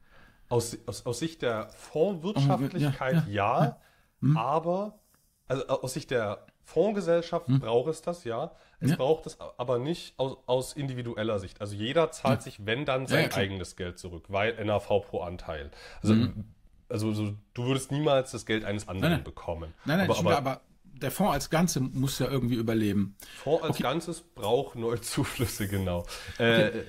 Aus, 0.48 0.78
aus, 0.86 1.04
aus 1.06 1.18
Sicht 1.18 1.42
der 1.42 1.70
Fondswirtschaftlichkeit 1.70 3.26
ja, 3.26 3.32
ja, 3.32 3.64
ja. 3.64 3.76
Hm. 4.20 4.36
aber 4.36 5.00
also 5.48 5.66
aus 5.66 5.94
Sicht 5.94 6.12
der 6.12 6.46
Fondsgesellschaft 6.64 7.48
hm. 7.48 7.60
braucht 7.60 7.90
es 7.90 8.02
das, 8.02 8.24
ja. 8.24 8.52
Es 8.80 8.90
ja. 8.90 8.96
braucht 8.96 9.26
es 9.26 9.38
aber 9.58 9.78
nicht 9.78 10.14
aus, 10.18 10.38
aus, 10.46 10.72
individueller 10.72 11.38
Sicht. 11.38 11.60
Also 11.60 11.74
jeder 11.74 12.10
zahlt 12.12 12.40
ja. 12.40 12.44
sich, 12.44 12.66
wenn 12.66 12.84
dann, 12.84 13.06
sein 13.06 13.28
ja, 13.30 13.36
eigenes 13.36 13.76
Geld 13.76 13.98
zurück, 13.98 14.24
weil 14.28 14.64
NAV 14.64 14.86
pro 15.08 15.20
Anteil. 15.20 15.70
Also, 16.02 16.14
mhm. 16.14 16.44
also 16.88 17.12
so, 17.12 17.34
du 17.52 17.66
würdest 17.66 17.92
niemals 17.92 18.30
das 18.30 18.46
Geld 18.46 18.64
eines 18.64 18.88
anderen 18.88 19.10
nein, 19.10 19.18
nein. 19.18 19.24
bekommen. 19.24 19.74
Nein, 19.84 19.98
nein, 19.98 20.10
aber, 20.10 20.18
aber, 20.18 20.36
aber, 20.36 20.60
der 20.84 21.10
Fonds 21.10 21.32
als 21.32 21.50
Ganze 21.50 21.80
muss 21.80 22.18
ja 22.18 22.28
irgendwie 22.28 22.56
überleben. 22.56 23.16
Fonds 23.36 23.62
als 23.62 23.76
okay. 23.76 23.82
Ganzes 23.82 24.22
braucht 24.22 24.76
neue 24.76 25.00
Zuflüsse, 25.00 25.68
genau. 25.68 26.06
Okay. 26.34 26.68
Äh, 26.68 26.84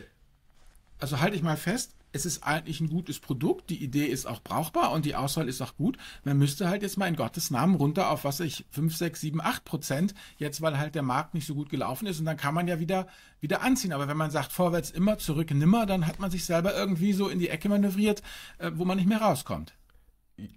also 1.00 1.20
halte 1.20 1.36
ich 1.36 1.44
mal 1.44 1.58
fest, 1.58 1.96
es 2.13 2.26
ist 2.26 2.43
eigentlich 2.43 2.82
ein 2.82 2.89
gutes 2.89 3.19
Produkt, 3.19 3.69
die 3.69 3.84
Idee 3.84 4.06
ist 4.06 4.26
auch 4.26 4.41
brauchbar 4.41 4.91
und 4.91 5.06
die 5.06 5.15
Auswahl 5.15 5.47
ist 5.47 5.62
auch 5.62 5.76
gut. 5.76 5.97
Man 6.24 6.38
müsste 6.38 6.69
halt 6.69 6.82
jetzt 6.82 6.97
mal 6.97 7.08
in 7.08 7.15
Gottes 7.15 7.52
Namen 7.52 7.76
runter 7.76 8.12
auf 8.12 8.24
was 8.24 8.39
ich 8.39 8.65
5, 8.71 8.95
6, 8.95 9.21
7, 9.21 9.41
8 9.41 9.63
Prozent, 9.65 10.13
jetzt 10.38 10.62
weil 10.62 10.78
halt 10.78 10.95
der 10.95 11.04
Markt 11.04 11.34
nicht 11.34 11.47
so 11.47 11.56
gut 11.56 11.69
gelaufen 11.69 12.08
ist 12.08 12.19
und 12.19 12.26
dann 12.26 12.38
kann 12.38 12.54
man 12.54 12.67
ja 12.67 12.80
wieder, 12.80 13.08
wieder 13.39 13.62
anziehen. 13.62 13.93
Aber 13.93 14.08
wenn 14.08 14.17
man 14.17 14.32
sagt, 14.32 14.52
vorwärts 14.52 14.91
immer, 14.91 15.17
zurück 15.17 15.52
nimmer, 15.52 15.86
dann 15.86 16.06
hat 16.08 16.19
man 16.19 16.32
sich 16.32 16.45
selber 16.45 16.76
irgendwie 16.76 17.13
so 17.13 17.30
in 17.30 17.39
die 17.39 17.50
Ecke 17.50 17.69
manövriert, 17.69 18.21
äh, 18.58 18.71
wo 18.76 18.86
man 18.86 18.97
nicht 18.97 19.08
mehr 19.08 19.21
rauskommt. 19.21 19.74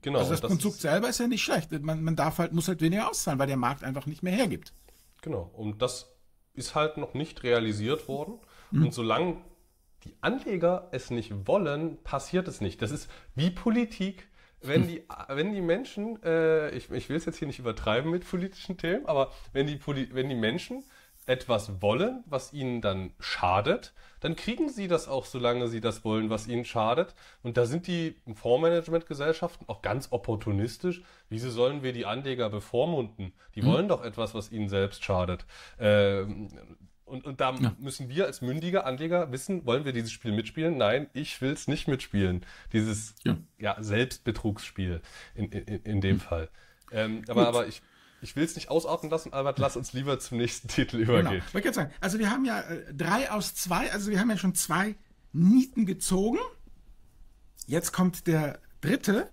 Genau. 0.03 0.19
Also 0.19 0.31
das, 0.31 0.41
das 0.41 0.51
Konstrukt 0.51 0.81
selber 0.81 1.09
ist 1.09 1.21
ja 1.21 1.27
nicht 1.27 1.43
schlecht. 1.43 1.71
Man, 1.83 2.03
man 2.03 2.17
darf 2.17 2.39
halt, 2.39 2.53
muss 2.53 2.69
halt 2.69 2.81
weniger 2.81 3.11
auszahlen, 3.11 3.39
weil 3.39 3.47
der 3.47 3.57
Markt 3.57 3.85
einfach 3.85 4.07
nicht 4.07 4.23
mehr 4.23 4.33
hergibt. 4.33 4.73
Genau. 5.23 5.51
Und 5.55 5.83
das 5.83 6.11
ist 6.55 6.75
halt 6.75 6.97
noch 6.97 7.15
nicht 7.15 7.43
realisiert 7.43 8.09
worden. 8.09 8.39
Mhm. 8.71 8.87
Und 8.87 8.95
solange 8.95 9.37
die 10.05 10.15
Anleger 10.21 10.89
es 10.93 11.11
nicht 11.11 11.47
wollen, 11.47 12.03
passiert 12.03 12.49
es 12.49 12.61
nicht. 12.61 12.83
Das 12.83 12.91
ist 12.91 13.11
wie 13.35 13.51
Politik. 13.51 14.29
Wenn 14.67 14.89
die, 14.89 15.03
wenn 15.29 15.53
die 15.53 15.61
Menschen, 15.61 16.23
äh, 16.23 16.71
ich, 16.71 16.91
ich 16.91 17.11
will 17.11 17.19
es 17.19 17.27
jetzt 17.27 17.37
hier 17.37 17.47
nicht 17.47 17.59
übertreiben 17.59 18.11
mit 18.11 18.27
politischen 18.27 18.79
Themen, 18.79 19.05
aber 19.05 19.31
wenn 19.53 19.67
die, 19.67 19.79
wenn 20.15 20.31
die 20.31 20.35
Menschen 20.35 20.85
etwas 21.27 21.81
wollen, 21.81 22.23
was 22.27 22.53
ihnen 22.53 22.81
dann 22.81 23.13
schadet, 23.19 23.93
dann 24.21 24.37
kriegen 24.37 24.69
sie 24.69 24.89
das 24.89 25.09
auch, 25.09 25.27
solange 25.27 25.69
sie 25.69 25.81
das 25.81 26.05
wollen, 26.05 26.31
was 26.31 26.49
ihnen 26.49 26.65
schadet. 26.65 27.15
Und 27.43 27.57
da 27.57 27.67
sind 27.67 27.87
die 27.87 28.17
Fondsmanagementgesellschaften 28.35 29.69
auch 29.69 29.83
ganz 29.83 30.09
opportunistisch. 30.13 31.03
Wieso 31.29 31.51
sollen 31.51 31.83
wir 31.83 31.93
die 31.93 32.07
Anleger 32.07 32.51
bevormunden? 32.51 33.33
Die 33.55 33.63
hm. 33.63 33.69
wollen 33.69 33.89
doch 33.89 34.03
etwas, 34.03 34.35
was 34.35 34.51
ihnen 34.53 34.69
selbst 34.69 35.05
schadet. 35.05 35.47
Ähm, 35.79 36.49
und, 37.05 37.25
und 37.25 37.41
da 37.41 37.55
ja. 37.55 37.77
müssen 37.79 38.09
wir 38.09 38.27
als 38.27 38.41
mündige 38.41 38.85
Anleger 38.85 39.31
wissen, 39.31 39.67
wollen 39.67 39.85
wir 39.85 39.93
dieses 39.93 40.13
Spiel 40.13 40.33
mitspielen? 40.33 40.77
Nein, 40.77 41.09
ich 41.13 41.41
will 41.41 41.53
es 41.53 41.69
nicht 41.69 41.87
mitspielen. 41.89 42.45
Dieses 42.73 43.15
ja. 43.25 43.37
ja 43.59 43.77
Selbstbetrugsspiel 43.83 45.03
in, 45.35 45.53
in, 45.53 45.83
in 45.83 46.01
dem 46.01 46.17
hm. 46.17 46.21
Fall. 46.21 46.49
Ähm, 46.91 47.23
aber, 47.29 47.49
aber 47.49 47.67
ich 47.67 47.83
ich 48.25 48.35
will 48.37 48.45
es 48.45 48.57
nicht 48.57 48.71
ausarten 48.71 49.11
lassen, 49.11 49.35
Albert, 49.35 49.59
lass 49.59 49.77
uns 49.77 49.93
lieber 49.93 50.19
zum 50.19 50.39
nächsten 50.39 50.69
Titel 50.69 51.05
genau. 51.05 51.21
übergehen. 51.21 51.43
Genau. 51.53 51.69
Ich 51.69 51.75
sagen, 51.75 51.93
also 52.01 52.19
wir 52.19 52.31
haben 52.31 52.45
ja 52.47 52.61
äh, 52.63 52.95
drei 52.95 53.31
aus 53.31 53.55
zwei, 53.55 53.93
also 53.93 54.11
wir 54.11 54.19
haben 54.19 54.31
ja 54.31 54.39
schon 54.39 54.55
zwei 54.55 54.97
Nieten 55.33 55.85
gezogen. 55.85 56.39
Jetzt 57.67 57.93
kommt 57.93 58.27
der 58.27 58.61
dritte 58.81 59.31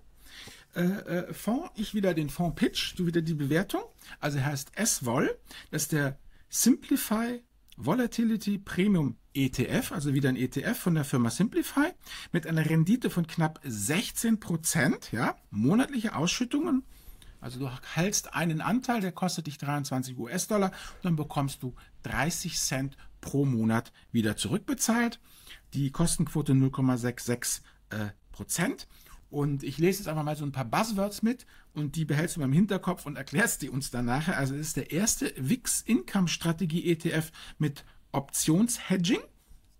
äh, 0.74 0.82
äh, 0.82 1.32
Fonds. 1.32 1.70
Ich 1.76 1.94
wieder 1.94 2.12
den 2.12 2.28
Fonds 2.28 2.54
Pitch, 2.56 2.94
du 2.98 3.06
wieder 3.06 3.22
die 3.22 3.34
Bewertung. 3.34 3.82
Also 4.20 4.38
er 4.38 4.46
heißt 4.46 4.72
S-Vol. 4.74 5.38
Das 5.70 5.82
ist 5.82 5.92
der 5.92 6.18
Simplify 6.50 7.42
Volatility 7.76 8.58
Premium 8.58 9.16
ETF, 9.34 9.92
also 9.92 10.14
wieder 10.14 10.28
ein 10.28 10.36
ETF 10.36 10.78
von 10.78 10.94
der 10.94 11.04
Firma 11.04 11.30
Simplify, 11.30 11.92
mit 12.32 12.46
einer 12.46 12.68
Rendite 12.68 13.10
von 13.10 13.26
knapp 13.26 13.60
16 13.64 14.40
Prozent, 14.40 15.10
ja, 15.12 15.36
monatliche 15.50 16.14
Ausschüttungen 16.14 16.84
also 17.42 17.58
du 17.58 17.68
hältst 17.94 18.34
einen 18.34 18.60
Anteil, 18.60 19.00
der 19.00 19.10
kostet 19.10 19.48
dich 19.48 19.58
23 19.58 20.16
US-Dollar, 20.16 20.70
dann 21.02 21.16
bekommst 21.16 21.64
du 21.64 21.74
30 22.04 22.56
Cent 22.56 22.96
pro 23.20 23.44
Monat 23.44 23.92
wieder 24.12 24.36
zurückbezahlt. 24.36 25.18
Die 25.74 25.90
Kostenquote 25.90 26.52
0,66 26.52 27.62
äh, 27.90 28.10
Prozent. 28.30 28.86
Und 29.32 29.62
ich 29.62 29.78
lese 29.78 30.00
jetzt 30.00 30.08
einfach 30.08 30.24
mal 30.24 30.36
so 30.36 30.44
ein 30.44 30.52
paar 30.52 30.66
Buzzwords 30.66 31.22
mit 31.22 31.46
und 31.72 31.96
die 31.96 32.04
behältst 32.04 32.36
du 32.36 32.40
mal 32.40 32.46
im 32.46 32.52
Hinterkopf 32.52 33.06
und 33.06 33.16
erklärst 33.16 33.62
die 33.62 33.70
uns 33.70 33.90
dann 33.90 34.04
nachher. 34.04 34.36
Also 34.36 34.54
es 34.54 34.68
ist 34.68 34.76
der 34.76 34.92
erste 34.92 35.32
VIX 35.36 35.82
Income 35.82 36.28
Strategie 36.28 36.90
ETF 36.90 37.32
mit 37.58 37.84
Optionshedging, 38.12 39.20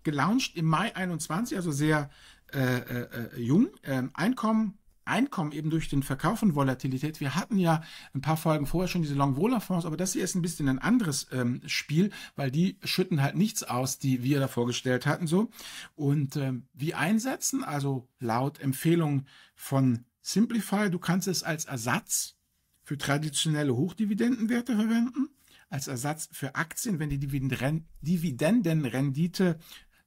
gelauncht 0.01 0.57
im 0.57 0.65
Mai 0.65 0.95
21, 0.95 1.55
also 1.55 1.71
sehr 1.71 2.09
äh, 2.51 2.59
äh, 2.59 3.35
äh, 3.35 3.39
jung. 3.39 3.69
Ähm, 3.83 4.09
Einkommen 4.15 4.79
Einkommen 5.05 5.51
eben 5.51 5.69
durch 5.69 5.89
den 5.89 6.03
Verkauf 6.03 6.39
von 6.39 6.55
Volatilität. 6.55 7.19
Wir 7.19 7.35
hatten 7.35 7.57
ja 7.57 7.83
ein 8.13 8.21
paar 8.21 8.37
Folgen 8.37 8.65
vorher 8.65 8.87
schon 8.87 9.01
diese 9.01 9.15
Long-Vola-Fonds, 9.15 9.85
aber 9.85 9.97
das 9.97 10.13
hier 10.13 10.23
ist 10.23 10.35
ein 10.35 10.41
bisschen 10.41 10.69
ein 10.69 10.79
anderes 10.79 11.27
ähm, 11.31 11.61
Spiel, 11.65 12.11
weil 12.35 12.51
die 12.51 12.77
schütten 12.83 13.21
halt 13.21 13.35
nichts 13.35 13.63
aus, 13.63 13.99
die 13.99 14.23
wir 14.23 14.39
da 14.39 14.47
vorgestellt 14.47 15.05
hatten 15.05 15.27
so. 15.27 15.49
Und 15.95 16.37
ähm, 16.37 16.67
wie 16.73 16.93
einsetzen? 16.93 17.63
Also 17.63 18.07
laut 18.19 18.59
Empfehlung 18.59 19.25
von 19.55 20.05
Simplify, 20.21 20.89
du 20.89 20.99
kannst 20.99 21.27
es 21.27 21.43
als 21.43 21.65
Ersatz 21.65 22.37
für 22.81 22.97
traditionelle 22.97 23.75
Hochdividendenwerte 23.75 24.75
verwenden, 24.75 25.29
als 25.69 25.87
Ersatz 25.87 26.29
für 26.31 26.55
Aktien, 26.55 26.99
wenn 26.99 27.09
die 27.09 27.19
Dividendenrendite 27.19 29.59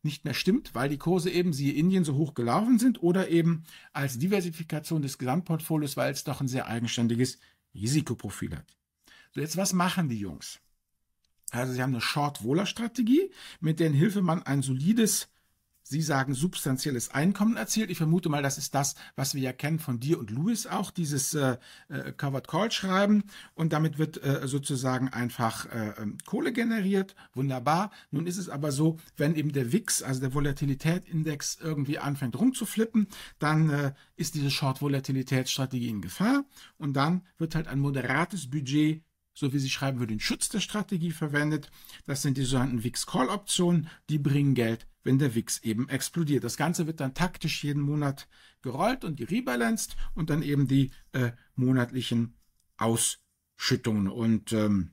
nicht 0.06 0.24
mehr 0.24 0.34
stimmt, 0.34 0.74
weil 0.74 0.88
die 0.88 0.98
Kurse 0.98 1.30
eben, 1.30 1.52
siehe 1.52 1.74
Indien, 1.74 2.04
so 2.04 2.14
hoch 2.14 2.34
gelaufen 2.34 2.78
sind 2.78 3.02
oder 3.02 3.28
eben 3.28 3.64
als 3.92 4.18
Diversifikation 4.18 5.02
des 5.02 5.18
Gesamtportfolios, 5.18 5.96
weil 5.96 6.12
es 6.12 6.24
doch 6.24 6.40
ein 6.40 6.48
sehr 6.48 6.66
eigenständiges 6.66 7.38
Risikoprofil 7.74 8.56
hat. 8.56 8.74
So, 9.34 9.40
jetzt 9.40 9.58
was 9.58 9.74
machen 9.74 10.08
die 10.08 10.18
Jungs? 10.18 10.60
Also 11.50 11.72
sie 11.72 11.82
haben 11.82 11.92
eine 11.92 12.00
Short-Wohler-Strategie, 12.00 13.30
mit 13.60 13.80
deren 13.80 13.92
Hilfe 13.92 14.22
man 14.22 14.42
ein 14.42 14.62
solides 14.62 15.28
Sie 15.88 16.02
sagen 16.02 16.34
substanzielles 16.34 17.10
Einkommen 17.12 17.56
erzielt. 17.56 17.90
Ich 17.90 17.98
vermute 17.98 18.28
mal, 18.28 18.42
das 18.42 18.58
ist 18.58 18.74
das, 18.74 18.96
was 19.14 19.36
wir 19.36 19.42
ja 19.42 19.52
kennen 19.52 19.78
von 19.78 20.00
dir 20.00 20.18
und 20.18 20.32
Louis 20.32 20.66
auch, 20.66 20.90
dieses 20.90 21.32
äh, 21.34 21.58
äh, 21.88 22.10
Covered 22.10 22.48
Call 22.48 22.72
schreiben. 22.72 23.22
Und 23.54 23.72
damit 23.72 23.96
wird 23.96 24.20
äh, 24.20 24.48
sozusagen 24.48 25.10
einfach 25.10 25.66
äh, 25.66 25.90
ähm, 26.02 26.18
Kohle 26.26 26.52
generiert. 26.52 27.14
Wunderbar. 27.34 27.92
Nun 28.10 28.26
ist 28.26 28.36
es 28.36 28.48
aber 28.48 28.72
so, 28.72 28.98
wenn 29.16 29.36
eben 29.36 29.52
der 29.52 29.72
WIX, 29.72 30.02
also 30.02 30.20
der 30.20 30.34
Volatilitätsindex, 30.34 31.58
irgendwie 31.62 32.00
anfängt 32.00 32.36
rumzuflippen, 32.36 33.06
dann 33.38 33.70
äh, 33.70 33.92
ist 34.16 34.34
diese 34.34 34.50
Short-Volatilitätsstrategie 34.50 35.88
in 35.88 36.02
Gefahr. 36.02 36.46
Und 36.78 36.94
dann 36.94 37.22
wird 37.38 37.54
halt 37.54 37.68
ein 37.68 37.78
moderates 37.78 38.50
Budget 38.50 39.04
so 39.38 39.52
wie 39.52 39.58
sie 39.58 39.68
schreiben, 39.68 39.98
für 39.98 40.06
den 40.06 40.18
Schutz 40.18 40.48
der 40.48 40.60
Strategie 40.60 41.10
verwendet. 41.10 41.70
Das 42.06 42.22
sind 42.22 42.38
die 42.38 42.44
sogenannten 42.44 42.82
VIX-Call-Optionen, 42.82 43.88
die 44.08 44.18
bringen 44.18 44.54
Geld, 44.54 44.86
wenn 45.06 45.18
der 45.18 45.34
VIX 45.34 45.62
eben 45.62 45.88
explodiert. 45.88 46.44
Das 46.44 46.56
Ganze 46.56 46.86
wird 46.86 47.00
dann 47.00 47.14
taktisch 47.14 47.62
jeden 47.62 47.80
Monat 47.80 48.28
gerollt 48.60 49.04
und 49.04 49.20
rebalanced 49.30 49.96
und 50.14 50.30
dann 50.30 50.42
eben 50.42 50.66
die 50.66 50.90
äh, 51.12 51.30
monatlichen 51.54 52.34
Ausschüttungen. 52.76 54.08
Und 54.08 54.52
ähm, 54.52 54.90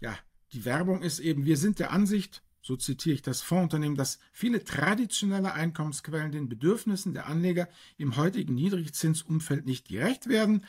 ja, 0.00 0.16
die 0.52 0.64
Werbung 0.64 1.02
ist 1.02 1.20
eben, 1.20 1.44
wir 1.44 1.58
sind 1.58 1.78
der 1.78 1.92
Ansicht, 1.92 2.42
so 2.62 2.74
zitiere 2.76 3.14
ich 3.14 3.22
das 3.22 3.42
Fondsunternehmen, 3.42 3.96
dass 3.96 4.18
viele 4.32 4.64
traditionelle 4.64 5.52
Einkommensquellen 5.52 6.32
den 6.32 6.48
Bedürfnissen 6.48 7.12
der 7.12 7.26
Anleger 7.26 7.68
im 7.98 8.16
heutigen 8.16 8.54
Niedrigzinsumfeld 8.54 9.66
nicht 9.66 9.88
gerecht 9.88 10.28
werden. 10.28 10.64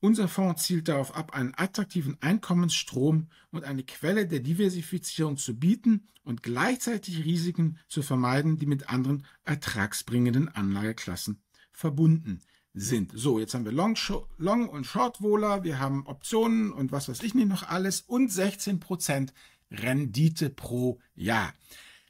Unser 0.00 0.28
Fonds 0.28 0.62
zielt 0.62 0.88
darauf 0.88 1.16
ab, 1.16 1.34
einen 1.34 1.54
attraktiven 1.56 2.16
Einkommensstrom 2.20 3.28
und 3.50 3.64
eine 3.64 3.82
Quelle 3.82 4.28
der 4.28 4.40
Diversifizierung 4.40 5.36
zu 5.36 5.58
bieten 5.58 6.06
und 6.22 6.44
gleichzeitig 6.44 7.24
Risiken 7.24 7.78
zu 7.88 8.02
vermeiden, 8.02 8.58
die 8.58 8.66
mit 8.66 8.90
anderen 8.90 9.26
ertragsbringenden 9.44 10.48
Anlageklassen 10.48 11.42
verbunden 11.72 12.42
sind. 12.74 13.10
So, 13.14 13.40
jetzt 13.40 13.54
haben 13.54 13.64
wir 13.64 13.72
Long, 13.72 13.96
Long 14.36 14.68
und 14.68 14.84
Short 14.84 15.20
Wohler, 15.20 15.64
wir 15.64 15.80
haben 15.80 16.06
Optionen 16.06 16.70
und 16.70 16.92
was 16.92 17.08
weiß 17.08 17.22
ich 17.24 17.34
nicht 17.34 17.48
noch 17.48 17.64
alles 17.64 18.02
und 18.02 18.30
16% 18.30 19.30
Rendite 19.72 20.50
pro 20.50 21.00
Jahr. 21.14 21.52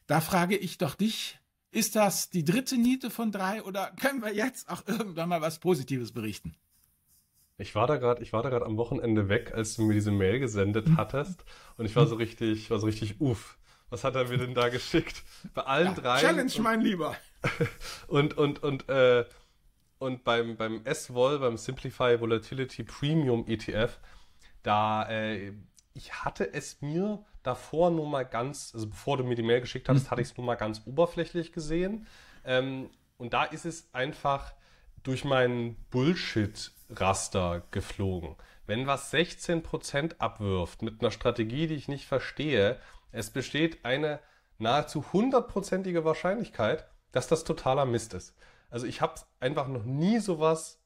Da 0.06 0.20
frage 0.20 0.56
ich 0.56 0.76
doch 0.76 0.94
dich, 0.94 1.38
ist 1.70 1.96
das 1.96 2.28
die 2.28 2.44
dritte 2.44 2.76
Niete 2.76 3.10
von 3.10 3.32
drei 3.32 3.62
oder 3.62 3.92
können 3.92 4.20
wir 4.20 4.34
jetzt 4.34 4.68
auch 4.68 4.86
irgendwann 4.86 5.28
mal 5.28 5.40
was 5.40 5.58
Positives 5.58 6.12
berichten? 6.12 6.54
Ich 7.58 7.74
war 7.74 7.88
da 7.88 7.96
gerade, 7.96 8.22
ich 8.22 8.32
war 8.32 8.42
da 8.42 8.50
gerade 8.50 8.64
am 8.64 8.76
Wochenende 8.76 9.28
weg, 9.28 9.52
als 9.52 9.74
du 9.74 9.82
mir 9.82 9.94
diese 9.94 10.12
Mail 10.12 10.38
gesendet 10.38 10.86
hm. 10.86 10.96
hattest 10.96 11.44
und 11.76 11.86
ich 11.86 11.96
war 11.96 12.06
so 12.06 12.14
richtig, 12.14 12.70
war 12.70 12.78
so 12.78 12.86
richtig 12.86 13.20
uff. 13.20 13.58
Was 13.90 14.04
hat 14.04 14.14
er 14.14 14.28
mir 14.28 14.38
denn 14.38 14.54
da 14.54 14.68
geschickt? 14.68 15.22
Bei 15.54 15.62
allen 15.62 15.88
ja, 15.88 15.94
drei. 15.94 16.20
Challenge, 16.20 16.52
mein 16.60 16.80
Lieber. 16.80 17.16
und 18.06 18.36
und 18.36 18.62
und 18.62 18.88
äh, 18.88 19.24
und 19.98 20.24
beim 20.24 20.56
beim 20.56 20.82
S-Vol, 20.84 21.38
beim 21.40 21.56
Simplify 21.56 22.20
Volatility 22.20 22.84
Premium 22.84 23.46
ETF, 23.48 23.98
da 24.62 25.08
äh, 25.08 25.52
ich 25.94 26.24
hatte 26.24 26.52
es 26.52 26.80
mir 26.80 27.24
davor 27.42 27.90
nur 27.90 28.08
mal 28.08 28.24
ganz, 28.24 28.72
also 28.74 28.88
bevor 28.88 29.16
du 29.16 29.24
mir 29.24 29.34
die 29.34 29.42
Mail 29.42 29.60
geschickt 29.60 29.88
hattest, 29.88 30.06
mhm. 30.06 30.10
hatte 30.12 30.22
ich 30.22 30.28
es 30.28 30.36
nur 30.36 30.46
mal 30.46 30.54
ganz 30.54 30.82
oberflächlich 30.86 31.52
gesehen. 31.52 32.06
Ähm, 32.44 32.90
und 33.16 33.32
da 33.32 33.44
ist 33.44 33.64
es 33.64 33.92
einfach 33.92 34.52
durch 35.02 35.24
meinen 35.24 35.74
Bullshit 35.90 36.70
Raster 36.90 37.62
geflogen. 37.70 38.36
Wenn 38.66 38.86
was 38.86 39.12
16% 39.12 40.18
abwirft 40.18 40.82
mit 40.82 41.00
einer 41.00 41.10
Strategie, 41.10 41.66
die 41.66 41.74
ich 41.74 41.88
nicht 41.88 42.06
verstehe, 42.06 42.78
es 43.12 43.30
besteht 43.30 43.84
eine 43.84 44.20
nahezu 44.58 45.04
hundertprozentige 45.12 46.04
Wahrscheinlichkeit, 46.04 46.86
dass 47.12 47.28
das 47.28 47.44
totaler 47.44 47.86
Mist 47.86 48.14
ist. 48.14 48.36
Also 48.70 48.86
ich 48.86 49.00
habe 49.00 49.20
einfach 49.40 49.68
noch 49.68 49.84
nie 49.84 50.18
sowas 50.18 50.80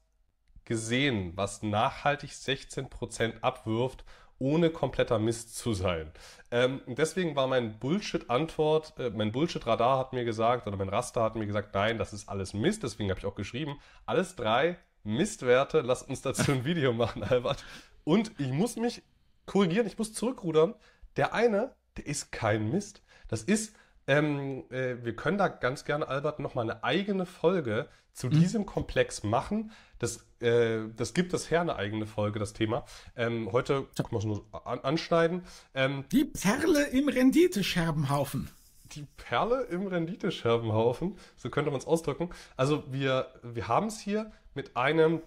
gesehen, 0.65 1.33
was 1.35 1.63
nachhaltig 1.63 2.31
16% 2.31 3.41
abwirft, 3.41 4.05
ohne 4.39 4.69
kompletter 4.69 5.19
Mist 5.19 5.55
zu 5.55 5.73
sein. 5.73 6.11
Ähm, 6.51 6.81
deswegen 6.87 7.35
war 7.35 7.47
mein 7.47 7.79
Bullshit-Antwort, 7.79 8.93
äh, 8.99 9.09
mein 9.09 9.31
Bullshit-Radar 9.31 9.97
hat 9.97 10.13
mir 10.13 10.25
gesagt, 10.25 10.67
oder 10.67 10.77
mein 10.77 10.89
Raster 10.89 11.21
hat 11.21 11.35
mir 11.35 11.45
gesagt, 11.45 11.73
nein, 11.73 11.97
das 11.97 12.13
ist 12.13 12.27
alles 12.29 12.53
Mist, 12.53 12.83
deswegen 12.83 13.09
habe 13.09 13.19
ich 13.19 13.25
auch 13.25 13.35
geschrieben, 13.35 13.79
alles 14.05 14.35
drei 14.35 14.77
Mistwerte. 15.03 15.81
Lass 15.81 16.03
uns 16.03 16.21
dazu 16.21 16.51
ein 16.51 16.65
Video 16.65 16.93
machen, 16.93 17.23
Albert. 17.23 17.63
Und 18.03 18.31
ich 18.37 18.51
muss 18.51 18.75
mich 18.75 19.03
korrigieren, 19.45 19.87
ich 19.87 19.97
muss 19.97 20.13
zurückrudern. 20.13 20.75
Der 21.15 21.33
eine, 21.33 21.75
der 21.97 22.07
ist 22.07 22.31
kein 22.31 22.69
Mist. 22.69 23.01
Das 23.27 23.43
ist, 23.43 23.75
ähm, 24.07 24.63
äh, 24.69 25.03
wir 25.03 25.15
können 25.15 25.37
da 25.37 25.47
ganz 25.47 25.85
gerne, 25.85 26.07
Albert, 26.07 26.39
nochmal 26.39 26.69
eine 26.69 26.83
eigene 26.83 27.25
Folge 27.25 27.87
zu 28.13 28.27
mhm. 28.27 28.31
diesem 28.31 28.65
Komplex 28.65 29.23
machen. 29.23 29.71
Das, 29.99 30.25
äh, 30.39 30.81
das 30.95 31.13
gibt 31.13 31.33
es 31.33 31.49
her 31.49 31.61
eine 31.61 31.75
eigene 31.75 32.05
Folge, 32.05 32.39
das 32.39 32.53
Thema. 32.53 32.85
Ähm, 33.15 33.51
heute 33.51 33.87
kann 33.95 34.07
man 34.11 34.19
es 34.19 34.25
nur 34.25 34.45
an, 34.65 34.79
anschneiden. 34.79 35.43
Ähm, 35.73 36.05
die 36.11 36.25
Perle 36.25 36.87
im 36.87 37.07
Renditescherbenhaufen. 37.09 38.49
Die 38.95 39.07
Perle 39.17 39.63
im 39.63 39.87
Renditescherbenhaufen, 39.87 41.17
so 41.35 41.49
könnte 41.49 41.71
man 41.71 41.79
es 41.79 41.87
ausdrücken. 41.87 42.29
Also 42.55 42.83
wir, 42.91 43.27
wir 43.41 43.67
haben 43.67 43.87
es 43.87 43.99
hier 43.99 44.31
mit 44.55 44.75
einem 44.75 45.21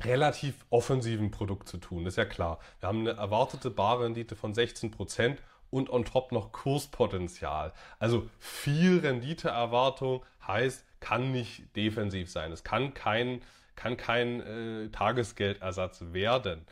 relativ 0.00 0.66
offensiven 0.70 1.30
Produkt 1.30 1.68
zu 1.68 1.78
tun, 1.78 2.04
das 2.04 2.14
ist 2.14 2.18
ja 2.18 2.24
klar. 2.24 2.58
Wir 2.80 2.88
haben 2.88 3.00
eine 3.00 3.12
erwartete 3.12 3.70
Barrendite 3.70 4.36
von 4.36 4.54
16 4.54 4.90
Prozent 4.90 5.40
und 5.70 5.90
on 5.90 6.04
top 6.04 6.32
noch 6.32 6.52
Kurspotenzial. 6.52 7.72
Also 7.98 8.28
viel 8.38 9.00
Renditeerwartung 9.00 10.24
heißt, 10.46 10.84
kann 11.00 11.32
nicht 11.32 11.74
defensiv 11.76 12.30
sein. 12.30 12.52
Es 12.52 12.64
kann 12.64 12.94
kein, 12.94 13.42
kann 13.76 13.96
kein 13.96 14.40
äh, 14.40 14.88
Tagesgeldersatz 14.90 16.04
werden. 16.12 16.64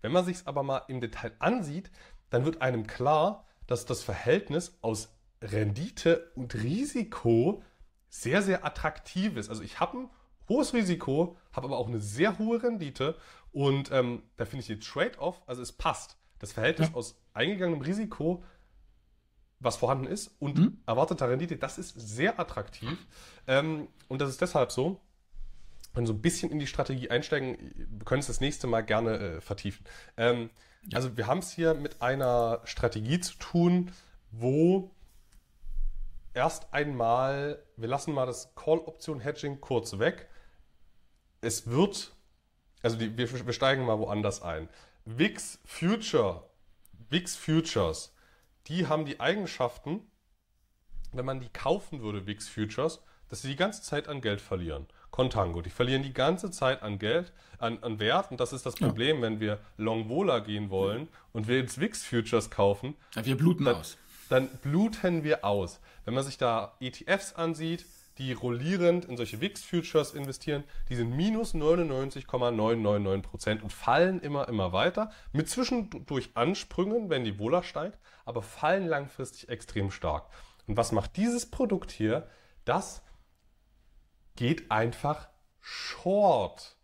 Wenn 0.00 0.12
man 0.12 0.24
sich 0.24 0.36
es 0.36 0.46
aber 0.46 0.62
mal 0.62 0.82
im 0.88 1.00
Detail 1.00 1.32
ansieht, 1.38 1.90
dann 2.30 2.44
wird 2.44 2.62
einem 2.62 2.86
klar, 2.86 3.46
dass 3.66 3.86
das 3.86 4.02
Verhältnis 4.02 4.78
aus 4.82 5.14
Rendite 5.42 6.30
und 6.34 6.54
Risiko 6.54 7.62
sehr, 8.08 8.42
sehr 8.42 8.64
attraktiv 8.64 9.36
ist. 9.36 9.48
Also 9.48 9.62
ich 9.62 9.80
habe 9.80 9.98
ein 9.98 10.10
hohes 10.48 10.74
Risiko, 10.74 11.36
habe 11.52 11.66
aber 11.66 11.78
auch 11.78 11.88
eine 11.88 12.00
sehr 12.00 12.38
hohe 12.38 12.62
Rendite 12.62 13.16
und 13.52 13.90
ähm, 13.92 14.22
da 14.36 14.44
finde 14.44 14.60
ich 14.60 14.66
den 14.66 14.80
Trade-off, 14.80 15.42
also 15.46 15.62
es 15.62 15.72
passt. 15.72 16.16
Das 16.38 16.52
Verhältnis 16.52 16.88
ja. 16.88 16.94
aus 16.94 17.20
eingegangenem 17.32 17.82
Risiko, 17.82 18.42
was 19.60 19.76
vorhanden 19.76 20.06
ist, 20.06 20.34
und 20.40 20.58
mhm. 20.58 20.78
erwarteter 20.86 21.30
Rendite, 21.30 21.56
das 21.56 21.78
ist 21.78 21.94
sehr 21.94 22.38
attraktiv. 22.38 22.98
Ähm, 23.46 23.88
und 24.08 24.20
das 24.20 24.28
ist 24.28 24.40
deshalb 24.40 24.72
so, 24.72 25.00
wenn 25.94 26.02
wir 26.02 26.08
so 26.08 26.12
ein 26.12 26.20
bisschen 26.20 26.50
in 26.50 26.58
die 26.58 26.66
Strategie 26.66 27.08
einsteigen, 27.10 27.56
wir 27.76 28.04
können 28.04 28.20
es 28.20 28.26
das 28.26 28.40
nächste 28.40 28.66
Mal 28.66 28.82
gerne 28.82 29.18
äh, 29.18 29.40
vertiefen. 29.40 29.86
Ähm, 30.16 30.50
ja. 30.88 30.96
Also 30.96 31.16
wir 31.16 31.26
haben 31.26 31.38
es 31.38 31.52
hier 31.52 31.74
mit 31.74 32.02
einer 32.02 32.60
Strategie 32.64 33.20
zu 33.20 33.38
tun, 33.38 33.92
wo 34.30 34.90
erst 36.34 36.74
einmal, 36.74 37.62
wir 37.76 37.88
lassen 37.88 38.12
mal 38.12 38.26
das 38.26 38.54
Call-Option-Hedging 38.56 39.60
kurz 39.60 39.98
weg. 39.98 40.28
Es 41.44 41.66
wird, 41.66 42.12
also 42.82 42.96
die, 42.96 43.16
wir, 43.16 43.46
wir 43.46 43.52
steigen 43.52 43.84
mal 43.84 43.98
woanders 43.98 44.42
ein. 44.42 44.68
VIX 45.04 45.60
Future, 45.64 46.48
VIX 47.10 47.36
Futures, 47.36 48.14
die 48.66 48.86
haben 48.86 49.04
die 49.04 49.20
Eigenschaften, 49.20 50.00
wenn 51.12 51.26
man 51.26 51.40
die 51.40 51.50
kaufen 51.50 52.00
würde, 52.00 52.26
VIX 52.26 52.48
Futures, 52.48 53.02
dass 53.28 53.42
sie 53.42 53.48
die 53.48 53.56
ganze 53.56 53.82
Zeit 53.82 54.08
an 54.08 54.20
Geld 54.20 54.40
verlieren. 54.40 54.86
Contango, 55.10 55.60
die 55.60 55.70
verlieren 55.70 56.02
die 56.02 56.12
ganze 56.12 56.50
Zeit 56.50 56.82
an 56.82 56.98
Geld, 56.98 57.32
an, 57.58 57.82
an 57.82 57.98
Wert 57.98 58.30
und 58.30 58.40
das 58.40 58.52
ist 58.52 58.64
das 58.64 58.74
Problem, 58.74 59.16
ja. 59.16 59.22
wenn 59.22 59.40
wir 59.40 59.58
Long 59.76 60.08
Vola 60.08 60.38
gehen 60.40 60.70
wollen 60.70 61.08
und 61.32 61.46
wir 61.46 61.58
jetzt 61.58 61.78
VIX 61.78 62.02
Futures 62.02 62.50
kaufen. 62.50 62.96
Ja, 63.14 63.24
wir 63.24 63.36
bluten 63.36 63.66
dann, 63.66 63.76
aus. 63.76 63.98
Dann 64.28 64.48
bluten 64.62 65.24
wir 65.24 65.44
aus. 65.44 65.80
Wenn 66.04 66.14
man 66.14 66.24
sich 66.24 66.38
da 66.38 66.74
ETFs 66.80 67.34
ansieht, 67.34 67.84
die 68.18 68.32
rollierend 68.32 69.04
in 69.04 69.16
solche 69.16 69.40
VIX-Futures 69.40 70.14
investieren, 70.14 70.64
die 70.88 70.96
sind 70.96 71.10
minus 71.10 71.54
99,999% 71.54 73.62
und 73.62 73.72
fallen 73.72 74.20
immer, 74.20 74.48
immer 74.48 74.72
weiter. 74.72 75.10
Mit 75.32 75.48
zwischendurch 75.48 76.30
Ansprüngen, 76.34 77.10
wenn 77.10 77.24
die 77.24 77.38
Wohler 77.38 77.62
steigt, 77.62 77.98
aber 78.24 78.42
fallen 78.42 78.86
langfristig 78.86 79.48
extrem 79.48 79.90
stark. 79.90 80.26
Und 80.66 80.76
was 80.76 80.92
macht 80.92 81.16
dieses 81.16 81.50
Produkt 81.50 81.90
hier? 81.90 82.28
Das 82.64 83.02
geht 84.36 84.70
einfach 84.70 85.28
short 85.60 86.76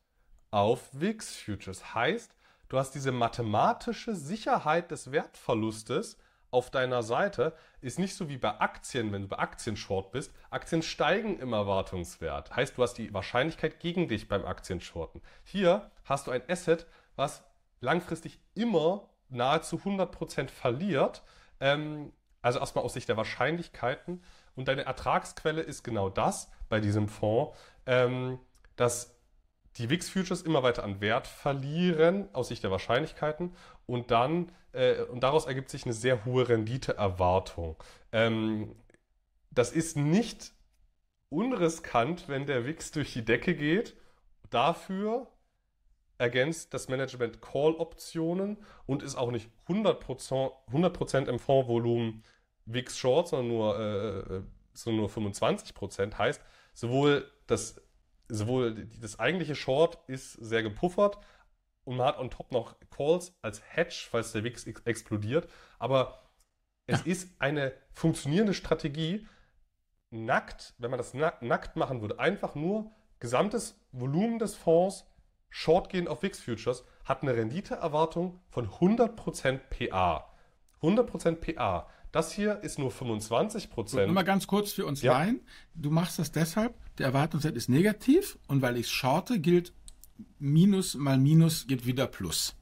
auf 0.50 0.88
VIX-Futures. 0.92 1.94
Heißt, 1.94 2.34
du 2.68 2.78
hast 2.78 2.92
diese 2.92 3.12
mathematische 3.12 4.14
Sicherheit 4.14 4.90
des 4.90 5.12
Wertverlustes, 5.12 6.18
auf 6.50 6.70
deiner 6.70 7.02
Seite 7.02 7.54
ist 7.80 7.98
nicht 7.98 8.14
so 8.14 8.28
wie 8.28 8.38
bei 8.38 8.60
Aktien, 8.60 9.12
wenn 9.12 9.22
du 9.22 9.28
bei 9.28 9.38
Aktien 9.38 9.76
short 9.76 10.10
bist. 10.10 10.32
Aktien 10.50 10.82
steigen 10.82 11.38
im 11.38 11.52
Erwartungswert. 11.52 12.54
Heißt, 12.54 12.76
du 12.76 12.82
hast 12.82 12.94
die 12.94 13.12
Wahrscheinlichkeit 13.14 13.80
gegen 13.80 14.08
dich 14.08 14.28
beim 14.28 14.44
Aktienshorten. 14.44 15.22
Hier 15.44 15.90
hast 16.04 16.26
du 16.26 16.30
ein 16.30 16.42
Asset, 16.48 16.86
was 17.16 17.42
langfristig 17.80 18.40
immer 18.54 19.08
nahezu 19.28 19.76
100% 19.76 20.48
verliert. 20.48 21.22
Ähm, 21.60 22.12
also 22.42 22.58
erstmal 22.58 22.84
aus 22.84 22.94
Sicht 22.94 23.08
der 23.08 23.16
Wahrscheinlichkeiten. 23.16 24.22
Und 24.56 24.68
deine 24.68 24.84
Ertragsquelle 24.84 25.62
ist 25.62 25.84
genau 25.84 26.08
das 26.08 26.50
bei 26.68 26.80
diesem 26.80 27.08
Fonds, 27.08 27.56
ähm, 27.86 28.38
dass 28.76 29.19
die 29.80 29.88
WIX-Futures 29.88 30.42
immer 30.42 30.62
weiter 30.62 30.84
an 30.84 31.00
Wert 31.00 31.26
verlieren 31.26 32.28
aus 32.34 32.48
Sicht 32.48 32.62
der 32.62 32.70
Wahrscheinlichkeiten 32.70 33.54
und 33.86 34.10
dann 34.10 34.52
äh, 34.72 35.02
und 35.04 35.22
daraus 35.22 35.46
ergibt 35.46 35.70
sich 35.70 35.84
eine 35.84 35.94
sehr 35.94 36.24
hohe 36.24 36.48
Renditeerwartung. 36.48 37.76
Ähm, 38.12 38.76
das 39.50 39.72
ist 39.72 39.96
nicht 39.96 40.52
unriskant, 41.30 42.28
wenn 42.28 42.46
der 42.46 42.66
WIX 42.66 42.92
durch 42.92 43.12
die 43.12 43.24
Decke 43.24 43.54
geht. 43.54 43.96
Dafür 44.50 45.28
ergänzt 46.18 46.74
das 46.74 46.88
Management 46.88 47.40
Call-Optionen 47.40 48.58
und 48.86 49.02
ist 49.02 49.16
auch 49.16 49.30
nicht 49.30 49.48
100%, 49.68 50.52
100 50.66 51.28
im 51.28 51.38
Fondsvolumen 51.38 52.22
WIX 52.66 52.98
Short, 52.98 53.28
sondern 53.28 53.48
nur, 53.48 53.78
äh, 53.78 54.42
sondern 54.74 55.00
nur 55.00 55.08
25%. 55.08 56.18
Heißt, 56.18 56.42
sowohl 56.74 57.30
das 57.46 57.80
sowohl 58.30 58.86
das 59.00 59.18
eigentliche 59.18 59.54
Short 59.54 59.98
ist 60.06 60.32
sehr 60.34 60.62
gepuffert 60.62 61.18
und 61.84 61.96
man 61.96 62.06
hat 62.06 62.18
on 62.18 62.30
top 62.30 62.52
noch 62.52 62.76
Calls 62.90 63.34
als 63.42 63.62
Hedge, 63.74 64.06
falls 64.10 64.32
der 64.32 64.44
WIX 64.44 64.66
explodiert. 64.84 65.48
Aber 65.78 66.20
es 66.86 67.00
ja. 67.00 67.12
ist 67.12 67.40
eine 67.40 67.72
funktionierende 67.92 68.54
Strategie, 68.54 69.26
nackt, 70.10 70.74
wenn 70.78 70.90
man 70.90 70.98
das 70.98 71.14
nackt 71.14 71.76
machen 71.76 72.00
würde, 72.00 72.18
einfach 72.18 72.54
nur 72.54 72.90
gesamtes 73.20 73.80
Volumen 73.92 74.38
des 74.38 74.56
Fonds 74.56 75.04
short 75.48 75.88
gehen 75.88 76.08
auf 76.08 76.22
WIX 76.22 76.40
Futures, 76.40 76.84
hat 77.04 77.22
eine 77.22 77.34
Renditeerwartung 77.34 78.40
von 78.48 78.68
100% 78.68 79.58
PA. 79.68 80.32
100% 80.82 81.36
PA. 81.36 81.88
Das 82.12 82.32
hier 82.32 82.60
ist 82.62 82.78
nur 82.78 82.90
25 82.90 83.70
Prozent. 83.70 84.06
Nur 84.06 84.14
mal 84.14 84.24
ganz 84.24 84.46
kurz 84.46 84.72
für 84.72 84.86
uns 84.86 85.02
ja. 85.02 85.12
Laien. 85.12 85.40
Du 85.74 85.90
machst 85.90 86.18
das 86.18 86.32
deshalb, 86.32 86.74
der 87.00 87.08
Erwartungswert 87.08 87.56
ist 87.56 87.68
negativ 87.68 88.38
und 88.46 88.62
weil 88.62 88.76
ich 88.76 88.88
shorte, 88.88 89.40
gilt 89.40 89.72
Minus 90.38 90.94
mal 90.94 91.18
Minus 91.18 91.66
gibt 91.66 91.86
wieder 91.86 92.06
Plus. 92.06 92.54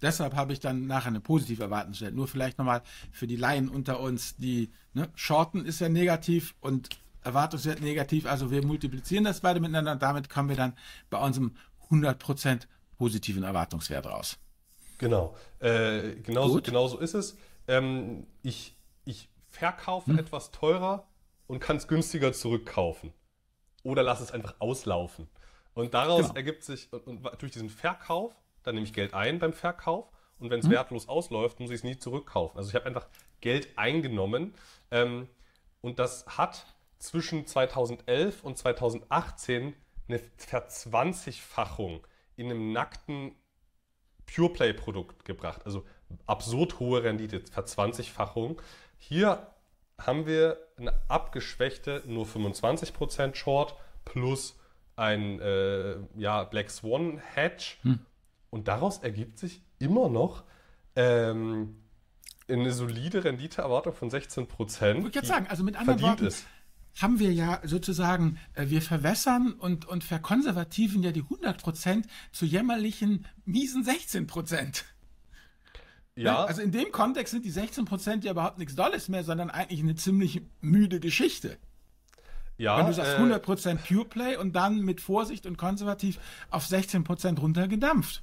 Deshalb 0.00 0.34
habe 0.34 0.52
ich 0.52 0.60
dann 0.60 0.86
nachher 0.86 1.08
eine 1.08 1.20
positive 1.20 1.62
Erwartungswert. 1.62 2.14
Nur 2.14 2.28
vielleicht 2.28 2.58
nochmal 2.58 2.82
für 3.12 3.26
die 3.26 3.36
Laien 3.36 3.68
unter 3.68 4.00
uns, 4.00 4.36
die 4.36 4.70
ne, 4.94 5.08
Shorten 5.14 5.64
ist 5.64 5.80
ja 5.80 5.88
negativ 5.88 6.54
und 6.60 6.88
Erwartungswert 7.22 7.80
negativ. 7.80 8.26
Also 8.26 8.50
wir 8.50 8.64
multiplizieren 8.66 9.24
das 9.24 9.40
beide 9.40 9.60
miteinander 9.60 9.92
und 9.92 10.02
damit 10.02 10.28
kommen 10.28 10.48
wir 10.48 10.56
dann 10.56 10.74
bei 11.08 11.18
unserem 11.18 11.56
100% 11.90 12.66
positiven 12.98 13.44
Erwartungswert 13.44 14.06
raus. 14.06 14.38
Genau, 14.98 15.36
äh, 15.60 16.16
genauso, 16.22 16.60
genauso 16.60 16.98
ist 16.98 17.14
es 17.14 17.36
ähm, 17.68 18.26
ich, 18.42 18.76
ich 19.04 19.28
verkaufe 19.48 20.10
hm. 20.10 20.18
etwas 20.18 20.50
teurer 20.50 21.06
und 21.46 21.60
kann 21.60 21.76
es 21.76 21.88
günstiger 21.88 22.32
zurückkaufen. 22.32 23.12
Oder 23.82 24.02
lasse 24.02 24.22
es 24.22 24.30
einfach 24.30 24.54
auslaufen. 24.58 25.28
Und 25.74 25.94
daraus 25.94 26.22
genau. 26.22 26.34
ergibt 26.34 26.64
sich, 26.64 26.92
und, 26.92 27.06
und, 27.06 27.42
durch 27.42 27.52
diesen 27.52 27.70
Verkauf, 27.70 28.34
dann 28.62 28.74
nehme 28.74 28.86
ich 28.86 28.92
Geld 28.92 29.14
ein 29.14 29.38
beim 29.38 29.52
Verkauf 29.52 30.10
und 30.38 30.50
wenn 30.50 30.60
es 30.60 30.66
hm. 30.66 30.72
wertlos 30.72 31.08
ausläuft, 31.08 31.60
muss 31.60 31.70
ich 31.70 31.76
es 31.76 31.84
nie 31.84 31.96
zurückkaufen. 31.96 32.58
Also 32.58 32.68
ich 32.68 32.74
habe 32.74 32.86
einfach 32.86 33.06
Geld 33.40 33.68
eingenommen 33.76 34.54
ähm, 34.90 35.28
und 35.80 35.98
das 35.98 36.26
hat 36.26 36.66
zwischen 36.98 37.46
2011 37.46 38.44
und 38.44 38.58
2018 38.58 39.74
eine 40.08 40.20
Verzwanzigfachung 40.36 42.06
in 42.36 42.50
einem 42.50 42.72
nackten 42.72 43.34
Pure 44.26 44.52
Play 44.52 44.72
Produkt 44.72 45.24
gebracht. 45.24 45.62
Also 45.64 45.84
absurd 46.26 46.78
hohe 46.78 47.02
Rendite, 47.02 47.40
Verzwanzigfachung. 47.50 48.60
Hier 48.98 49.46
haben 49.98 50.26
wir 50.26 50.58
eine 50.82 51.00
abgeschwächte 51.08 52.02
nur 52.06 52.26
25% 52.26 53.34
Short 53.34 53.74
plus 54.04 54.58
ein 54.96 55.40
äh, 55.40 55.96
ja, 56.16 56.44
Black 56.44 56.70
Swan 56.70 57.20
Hedge. 57.34 57.76
Hm. 57.82 58.00
Und 58.50 58.68
daraus 58.68 58.98
ergibt 58.98 59.38
sich 59.38 59.62
immer 59.78 60.08
noch 60.08 60.44
ähm, 60.94 61.76
eine 62.48 62.72
solide 62.72 63.24
Renditeerwartung 63.24 63.94
von 63.94 64.10
16 64.10 64.46
Prozent. 64.46 65.08
Ich 65.08 65.14
würde 65.14 65.26
sagen, 65.26 65.46
also 65.48 65.64
mit 65.64 65.76
anderen 65.76 66.02
Worten 66.02 66.26
ist. 66.26 66.46
haben 67.00 67.18
wir 67.18 67.32
ja 67.32 67.60
sozusagen, 67.64 68.38
äh, 68.54 68.68
wir 68.68 68.82
verwässern 68.82 69.52
und, 69.52 69.86
und 69.86 70.04
verkonservativen 70.04 71.02
ja 71.02 71.12
die 71.12 71.22
100 71.22 71.62
Prozent 71.62 72.06
zu 72.32 72.44
jämmerlichen, 72.44 73.26
miesen 73.44 73.84
16 73.84 74.26
Prozent. 74.26 74.84
Ja. 76.16 76.32
Ne? 76.32 76.38
Also 76.48 76.62
in 76.62 76.72
dem 76.72 76.92
Kontext 76.92 77.32
sind 77.32 77.44
die 77.44 77.52
16% 77.52 78.24
ja 78.24 78.32
überhaupt 78.32 78.58
nichts 78.58 78.74
Dolles 78.74 79.08
mehr, 79.08 79.24
sondern 79.24 79.50
eigentlich 79.50 79.80
eine 79.80 79.94
ziemlich 79.94 80.42
müde 80.60 81.00
Geschichte. 81.00 81.58
Ja, 82.58 82.78
Wenn 82.78 82.86
du 82.86 82.92
sagst 82.92 83.14
äh, 83.14 83.20
100% 83.20 83.78
Pure 83.88 84.04
Play 84.04 84.36
und 84.36 84.54
dann 84.54 84.80
mit 84.80 85.00
Vorsicht 85.00 85.46
und 85.46 85.56
konservativ 85.56 86.18
auf 86.50 86.64
16% 86.64 87.40
runtergedampft. 87.40 88.22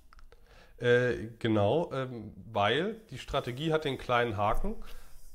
Äh, 0.77 1.29
genau, 1.39 1.91
ähm, 1.91 2.31
weil 2.51 3.01
die 3.09 3.17
Strategie 3.17 3.73
hat 3.73 3.85
den 3.85 3.97
kleinen 3.97 4.37
Haken. 4.37 4.75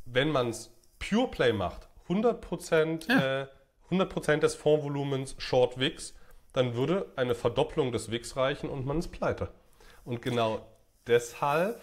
Wenn 0.06 0.30
man 0.30 0.50
es 0.50 0.70
Pure 0.98 1.30
Play 1.30 1.52
macht, 1.52 1.88
100%, 2.08 3.08
ja. 3.08 3.42
äh, 3.42 3.46
100 3.90 4.42
des 4.42 4.54
Fondsvolumens 4.54 5.34
Short 5.38 5.78
Wix, 5.78 6.14
dann 6.52 6.74
würde 6.74 7.12
eine 7.16 7.34
Verdopplung 7.34 7.92
des 7.92 8.10
Wix 8.10 8.36
reichen 8.36 8.70
und 8.70 8.86
man 8.86 8.98
ist 8.98 9.08
pleite. 9.08 9.48
Und 10.04 10.22
genau 10.22 10.66
deshalb 11.06 11.80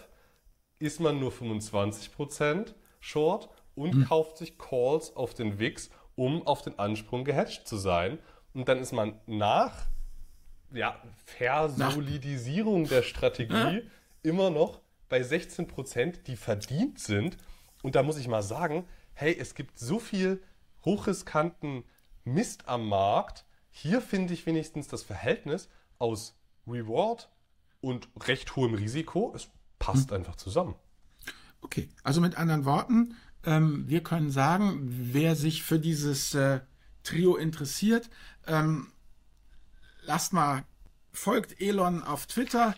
ist 0.82 1.00
man 1.00 1.20
nur 1.20 1.30
25% 1.30 2.74
Short 3.00 3.48
und 3.74 3.92
hm. 3.92 4.04
kauft 4.06 4.38
sich 4.38 4.58
Calls 4.58 5.14
auf 5.16 5.32
den 5.32 5.58
Wix, 5.58 5.90
um 6.16 6.46
auf 6.46 6.62
den 6.62 6.78
Ansprung 6.78 7.24
gehatcht 7.24 7.66
zu 7.66 7.76
sein. 7.76 8.18
Und 8.52 8.68
dann 8.68 8.78
ist 8.78 8.92
man 8.92 9.18
nach 9.26 9.86
ja, 10.72 11.00
Versolidisierung 11.24 12.86
der 12.88 13.02
Strategie 13.02 13.54
ja. 13.54 13.80
immer 14.22 14.50
noch 14.50 14.80
bei 15.08 15.20
16%, 15.20 16.22
die 16.24 16.36
verdient 16.36 16.98
sind. 16.98 17.36
Und 17.82 17.94
da 17.94 18.02
muss 18.02 18.18
ich 18.18 18.28
mal 18.28 18.42
sagen, 18.42 18.84
hey, 19.14 19.36
es 19.38 19.54
gibt 19.54 19.78
so 19.78 19.98
viel 19.98 20.42
hochriskanten 20.84 21.84
Mist 22.24 22.68
am 22.68 22.88
Markt. 22.88 23.44
Hier 23.70 24.00
finde 24.00 24.34
ich 24.34 24.46
wenigstens 24.46 24.88
das 24.88 25.02
Verhältnis 25.02 25.68
aus 25.98 26.36
Reward 26.66 27.30
und 27.80 28.08
recht 28.26 28.56
hohem 28.56 28.74
Risiko. 28.74 29.32
Es 29.34 29.48
passt 29.82 30.10
hm. 30.10 30.18
einfach 30.18 30.36
zusammen. 30.36 30.76
Okay, 31.60 31.88
also 32.02 32.20
mit 32.20 32.36
anderen 32.36 32.64
Worten, 32.64 33.16
ähm, 33.44 33.88
wir 33.88 34.02
können 34.02 34.30
sagen, 34.30 34.78
wer 35.12 35.36
sich 35.36 35.62
für 35.62 35.78
dieses 35.78 36.34
äh, 36.34 36.60
Trio 37.02 37.36
interessiert, 37.36 38.08
ähm, 38.46 38.88
lasst 40.04 40.32
mal, 40.32 40.64
folgt 41.12 41.60
Elon 41.60 42.02
auf 42.02 42.26
Twitter, 42.26 42.74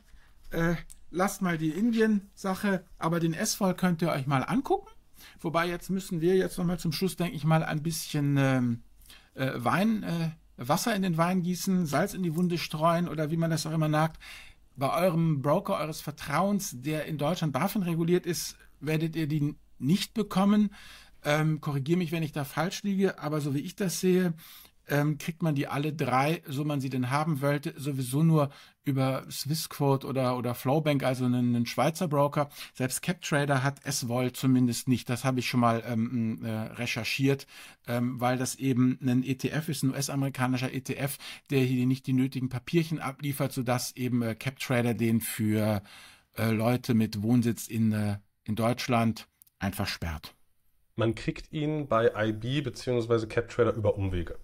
äh, 0.51 0.77
lasst 1.11 1.43
mal 1.43 1.59
die 1.59 1.71
Indien-Sache, 1.71 2.85
aber 2.99 3.21
den 3.21 3.35
S-Voll 3.35 3.75
könnt 3.75 4.03
ihr 4.03 4.11
euch 4.11 4.27
mal 4.27 4.43
angucken. 4.43 4.89
Wobei 5.41 5.69
jetzt 5.69 5.91
müssen 5.91 6.21
wir 6.21 6.37
jetzt 6.37 6.59
nochmal 6.59 6.79
zum 6.79 6.93
Schluss, 6.93 7.17
denke 7.17 7.37
ich 7.37 7.45
mal, 7.45 7.63
ein 7.63 7.83
bisschen 7.83 8.37
ähm, 8.39 8.83
äh, 9.35 9.53
Wein, 9.57 10.03
äh, 10.03 10.31
Wasser 10.57 10.95
in 10.95 11.03
den 11.03 11.19
Wein 11.19 11.43
gießen, 11.43 11.87
Salz 11.87 12.15
in 12.15 12.23
die 12.23 12.35
Wunde 12.37 12.59
streuen 12.59 13.09
oder 13.09 13.31
wie 13.31 13.37
man 13.37 13.51
das 13.51 13.67
auch 13.67 13.73
immer 13.73 13.91
sagt. 13.91 14.21
Bei 14.77 15.05
eurem 15.05 15.41
Broker 15.41 15.79
eures 15.79 16.01
Vertrauens, 16.01 16.73
der 16.75 17.07
in 17.07 17.19
Deutschland 17.19 17.53
BaFin 17.53 17.83
reguliert 17.83 18.27
ist, 18.27 18.57
werdet 18.81 19.15
ihr 19.15 19.29
die 19.29 19.55
nicht 19.79 20.15
bekommen. 20.15 20.75
Ähm, 21.25 21.61
Korrigiere 21.61 21.99
mich, 21.99 22.13
wenn 22.13 22.23
ich 22.23 22.33
da 22.33 22.45
falsch 22.45 22.83
liege, 22.83 23.19
aber 23.19 23.41
so 23.41 23.55
wie 23.55 23.61
ich 23.61 23.77
das 23.77 24.01
sehe, 24.01 24.35
ähm, 24.89 25.19
kriegt 25.19 25.43
man 25.43 25.55
die 25.55 25.67
alle 25.67 25.93
drei, 25.93 26.43
so 26.47 26.65
man 26.65 26.81
sie 26.81 26.91
denn 26.91 27.11
haben 27.11 27.41
wollte, 27.41 27.75
sowieso 27.77 28.23
nur 28.23 28.51
über 28.85 29.25
Swissquote 29.31 30.07
oder, 30.07 30.37
oder 30.37 30.55
Flowbank, 30.55 31.03
also 31.03 31.25
einen, 31.25 31.55
einen 31.55 31.67
Schweizer 31.67 32.09
Broker. 32.09 32.51
Selbst 32.75 33.03
CapTrader 33.03 33.63
hat 33.63 33.81
es 33.85 34.09
wohl 34.09 34.33
zumindest 34.33 34.89
nicht. 34.89 35.09
Das 35.09 35.25
habe 35.25 35.41
ich 35.41 35.49
schon 35.49 35.61
mal 35.61 35.83
ähm, 35.87 36.45
äh, 36.45 36.51
recherchiert, 36.51 37.47
ähm, 37.87 38.21
weil 38.21 38.37
das 38.37 38.57
eben 38.57 38.99
ein 39.03 39.23
ETF 39.23 39.69
ist, 39.69 39.83
ein 39.83 39.91
US-amerikanischer 39.91 40.73
ETF, 40.73 41.19
der 41.51 41.61
hier 41.61 41.87
nicht 41.87 42.07
die 42.07 42.13
nötigen 42.13 42.49
Papierchen 42.49 42.99
abliefert, 43.01 43.53
sodass 43.53 43.97
eben 43.97 44.23
äh, 44.23 44.35
CapTrader 44.35 44.95
den 44.95 45.21
für 45.21 45.83
äh, 46.37 46.51
Leute 46.51 46.95
mit 46.95 47.23
Wohnsitz 47.23 47.69
in, 47.69 47.93
äh, 47.93 48.19
in 48.45 48.55
Deutschland 48.55 49.29
einfach 49.59 49.87
sperrt. 49.87 50.35
Man 50.97 51.15
kriegt 51.15 51.53
ihn 51.53 51.89
bei 51.89 52.13
IB 52.15 52.61
bzw. 52.61 53.27
CapTrader 53.27 53.75
über 53.75 53.97
Umwege. 53.97 54.39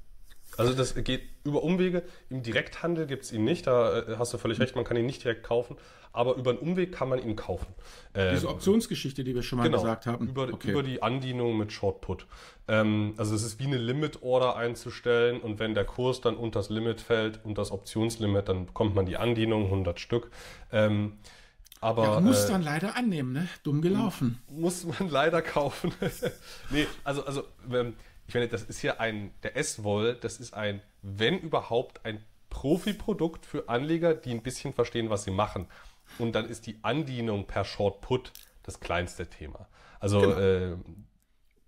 Also 0.57 0.75
das 0.75 0.95
geht 0.95 1.23
über 1.45 1.63
Umwege. 1.63 2.03
Im 2.29 2.43
Direkthandel 2.43 3.07
gibt 3.07 3.25
es 3.25 3.33
ihn 3.33 3.45
nicht, 3.45 3.67
da 3.67 4.01
äh, 4.01 4.17
hast 4.19 4.35
du 4.35 4.39
völlig 4.39 4.61
recht, 4.61 4.77
man 4.77 4.85
kann 4.85 4.97
ihn 4.97 5.07
nicht 5.07 5.25
direkt 5.25 5.43
kaufen, 5.43 5.77
aber 6.13 6.37
über 6.37 6.51
einen 6.51 6.59
Umweg 6.59 6.93
kann 6.93 7.09
man 7.09 7.23
ihn 7.23 7.37
kaufen. 7.37 7.69
Diese 8.15 8.47
ähm, 8.47 8.53
Optionsgeschichte, 8.53 9.23
die 9.23 9.35
wir 9.35 9.43
schon 9.43 9.59
mal 9.59 9.65
genau, 9.65 9.79
gesagt 9.79 10.07
haben. 10.07 10.29
Über, 10.29 10.49
okay. 10.53 10.73
über 10.73 10.83
die 10.83 11.03
Andienung 11.03 11.57
mit 11.57 11.73
Short 11.73 12.01
Put. 12.01 12.27
Ähm, 12.69 13.15
also 13.17 13.35
es 13.35 13.43
ist 13.43 13.61
wie 13.61 13.67
eine 13.67 13.79
Limit 13.79 14.23
Order 14.23 14.57
einzustellen 14.57 15.41
und 15.41 15.59
wenn 15.59 15.75
der 15.75 15.85
Kurs 15.85 16.21
dann 16.21 16.37
unter 16.37 16.59
das 16.59 16.69
Limit 16.69 17.01
fällt 17.01 17.45
und 17.45 17.59
das 17.59 17.71
Optionslimit, 17.71 18.49
dann 18.49 18.67
bekommt 18.67 18.95
man 18.95 19.07
die 19.07 19.17
Andienung, 19.17 19.65
100 19.65 20.01
Stück. 20.01 20.31
Ähm, 20.73 21.19
aber, 21.81 22.05
ja, 22.05 22.21
muss 22.21 22.45
äh, 22.45 22.49
dann 22.49 22.63
leider 22.63 22.97
annehmen, 22.97 23.33
ne? 23.33 23.49
Dumm 23.63 23.81
gelaufen. 23.81 24.39
Muss 24.51 24.85
man 24.85 25.09
leider 25.11 25.41
kaufen. 25.41 25.93
nee, 26.71 26.87
also, 27.05 27.25
also 27.25 27.45
ähm, 27.73 27.95
ich 28.31 28.35
meine, 28.35 28.47
das 28.47 28.63
ist 28.63 28.79
hier 28.79 29.01
ein, 29.01 29.33
der 29.43 29.57
S-Woll, 29.57 30.15
das 30.15 30.39
ist 30.39 30.55
ein, 30.55 30.81
wenn 31.03 31.41
überhaupt, 31.41 32.07
ein 32.07 32.25
Profi-Produkt 32.49 33.45
für 33.45 33.69
Anleger, 33.69 34.15
die 34.15 34.31
ein 34.31 34.41
bisschen 34.41 34.73
verstehen, 34.73 35.11
was 35.11 35.25
sie 35.25 35.33
machen. 35.33 35.67
Und 36.17 36.37
dann 36.37 36.49
ist 36.49 36.69
die 36.69 36.79
Andienung 36.83 37.49
per 37.49 37.65
Short 37.65 38.01
Put 38.03 38.33
das 38.63 38.79
kleinste 38.79 39.27
Thema. 39.27 39.67
Also, 39.99 40.21
genau. 40.21 40.39
äh, 40.39 40.77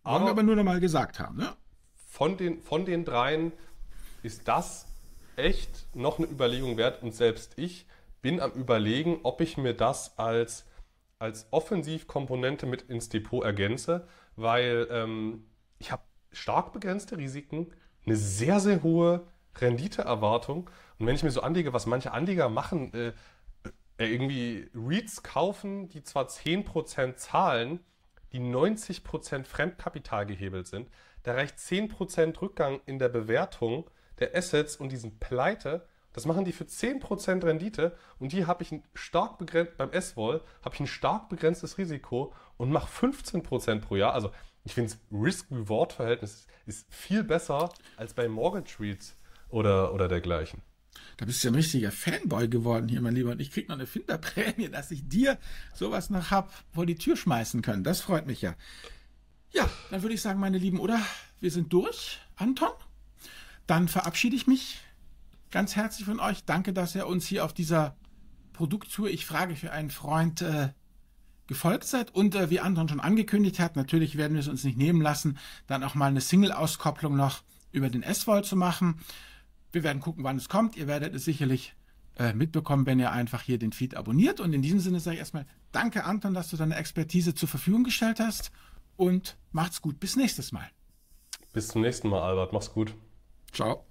aber, 0.05 0.25
wir 0.27 0.31
aber 0.31 0.45
nur 0.45 0.55
noch 0.55 0.63
mal 0.63 0.79
gesagt 0.79 1.19
haben, 1.19 1.39
ne? 1.39 1.53
Von 1.97 2.37
den, 2.37 2.63
von 2.63 2.85
den 2.85 3.05
dreien 3.05 3.51
ist 4.23 4.47
das 4.47 4.87
echt 5.35 5.89
noch 5.97 6.19
eine 6.19 6.29
Überlegung 6.29 6.77
wert 6.77 7.03
und 7.03 7.13
selbst 7.13 7.55
ich 7.59 7.87
bin 8.21 8.39
am 8.39 8.53
Überlegen, 8.53 9.19
ob 9.25 9.41
ich 9.41 9.57
mir 9.57 9.75
das 9.75 10.17
als, 10.17 10.65
als 11.19 11.49
Offensivkomponente 11.51 12.67
mit 12.67 12.83
ins 12.83 13.09
Depot 13.09 13.43
ergänze, 13.43 14.07
weil 14.37 14.87
ähm, 14.93 15.47
ich 15.81 15.91
habe 15.91 16.03
stark 16.33 16.73
begrenzte 16.73 17.17
Risiken, 17.17 17.73
eine 18.07 18.17
sehr, 18.17 18.61
sehr 18.61 18.83
hohe 18.83 19.27
Renditeerwartung. 19.57 20.71
Und 20.99 21.07
wenn 21.07 21.15
ich 21.15 21.23
mir 21.23 21.31
so 21.31 21.43
anlege, 21.43 21.73
was 21.73 21.87
manche 21.87 22.13
Anleger 22.13 22.49
machen, 22.49 22.93
äh, 22.95 23.13
äh 23.99 24.13
irgendwie 24.13 24.71
REITs 24.75 25.23
kaufen, 25.23 25.89
die 25.89 26.03
zwar 26.03 26.27
10% 26.27 27.17
zahlen, 27.17 27.81
die 28.33 28.41
90% 28.41 29.45
Fremdkapital 29.45 30.27
gehebelt 30.27 30.67
sind, 30.67 30.89
da 31.23 31.35
reicht 31.35 31.59
10% 31.59 32.41
Rückgang 32.41 32.81
in 32.87 32.99
der 32.99 33.09
Bewertung 33.09 33.89
der 34.19 34.35
Assets 34.35 34.77
und 34.77 34.91
diesen 34.91 35.19
Pleite. 35.19 35.87
Das 36.13 36.27
machen 36.27 36.45
die 36.45 36.53
für 36.53 36.65
10% 36.65 37.45
Rendite 37.45 37.97
und 38.19 38.33
die 38.33 38.47
habe 38.47 38.63
ich 38.63 38.73
ein 38.73 38.83
stark 38.95 39.39
begrenzt, 39.39 39.77
beim 39.79 39.91
S-Wall 39.91 40.43
habe 40.63 40.75
ich 40.75 40.81
ein 40.81 40.87
stark 40.87 41.29
begrenztes 41.29 41.79
Risiko 41.79 42.35
und 42.57 42.71
mache 42.71 43.07
15% 43.07 43.81
pro 43.81 43.97
Jahr. 43.97 44.13
Also 44.13 44.31
ich 44.65 44.75
finde, 44.75 44.93
das 44.93 44.99
Risk-Reward-Verhältnis 45.13 46.47
ist 46.67 46.87
viel 46.93 47.25
besser 47.25 47.73
als 47.97 48.15
bei 48.15 48.29
Mortgage 48.29 48.77
REITs 48.79 49.17
oder, 49.49 49.93
oder 49.93 50.09
dergleichen. 50.09 50.63
Da 51.17 51.25
bist 51.25 51.43
du 51.43 51.49
ja 51.49 51.53
ein 51.53 51.57
richtiger 51.57 51.91
Fanboy 51.91 52.49
geworden 52.49 52.89
hier, 52.89 53.01
mein 53.01 53.15
Lieber. 53.15 53.33
Und 53.33 53.41
ich 53.41 53.51
krieg 53.51 53.69
noch 53.69 53.77
eine 53.77 53.87
Finderprämie, 53.87 54.69
dass 54.69 54.91
ich 54.91 55.09
dir 55.09 55.39
sowas 55.75 56.11
noch 56.11 56.31
hab 56.31 56.53
vor 56.73 56.87
die 56.87 56.97
Tür 56.97 57.17
schmeißen 57.17 57.63
können. 57.63 57.85
Das 57.85 58.01
freut 58.01 58.27
mich 58.27 58.43
ja. 58.43 58.55
Ja, 59.51 59.69
dann 59.91 60.03
würde 60.03 60.15
ich 60.15 60.23
sagen, 60.23 60.41
meine 60.41 60.59
Lieben, 60.59 60.81
oder? 60.81 61.01
Wir 61.41 61.51
sind 61.51 61.73
durch, 61.73 62.19
Anton. 62.37 62.71
Dann 63.67 63.89
verabschiede 63.89 64.37
ich 64.37 64.47
mich 64.47 64.81
ganz 65.51 65.77
herzlich 65.77 66.07
von 66.07 66.21
euch. 66.21 66.45
Danke, 66.45 66.73
dass 66.73 66.95
ihr 66.95 67.07
uns 67.07 67.27
hier 67.27 67.45
auf 67.45 67.53
dieser 67.53 67.97
Produkttour, 68.53 69.09
ich 69.09 69.27
frage 69.27 69.57
für 69.57 69.73
einen 69.73 69.91
Freund, 69.91 70.43
äh, 70.43 70.71
gefolgt 71.53 71.85
seid. 71.85 72.15
Und 72.15 72.35
äh, 72.35 72.51
wie 72.51 72.61
Anton 72.61 72.89
schon 72.89 73.01
angekündigt 73.01 73.59
hat, 73.59 73.77
natürlich 73.77 74.17
werden 74.17 74.35
wir 74.35 74.41
es 74.41 74.49
uns 74.49 74.65
nicht 74.65 74.79
nehmen 74.79 75.01
lassen, 75.01 75.39
dann 75.67 75.85
auch 75.85 75.95
mal 75.95 76.07
eine 76.07 76.21
Single-Auskopplung 76.21 77.17
noch 77.17 77.43
über 77.71 77.89
den 77.89 78.03
S-Volt 78.03 78.47
zu 78.47 78.57
machen. 78.57 79.01
Wir 79.71 79.83
werden 79.83 80.01
gucken, 80.01 80.25
wann 80.25 80.37
es 80.37 80.49
kommt. 80.49 80.77
Ihr 80.77 80.87
werdet 80.87 81.15
es 81.15 81.25
sicherlich 81.25 81.75
äh, 82.19 82.33
mitbekommen, 82.35 82.87
wenn 82.87 83.01
ihr 83.01 83.13
einfach 83.13 83.43
hier 83.43 83.59
den 83.59 83.73
Feed 83.73 83.97
abonniert. 83.97 84.41
Und 84.41 84.53
in 84.53 84.63
diesem 84.63 84.81
Sinne 84.81 85.01
sage 85.01 85.15
ich 85.15 85.21
erstmal 85.21 85.47
Danke, 85.73 86.05
Anton, 86.05 86.35
dass 86.35 86.51
du 86.51 86.57
deine 86.57 86.77
Expertise 86.77 87.35
zur 87.35 87.49
Verfügung 87.49 87.85
gestellt 87.85 88.21
hast. 88.21 88.53
Und 88.97 89.37
macht's 89.53 89.81
gut. 89.81 90.01
Bis 90.01 90.17
nächstes 90.17 90.53
Mal. 90.53 90.69
Bis 91.53 91.69
zum 91.69 91.83
nächsten 91.83 92.09
Mal, 92.09 92.23
Albert. 92.23 92.53
Mach's 92.53 92.73
gut. 92.73 92.95
Ciao. 93.53 93.87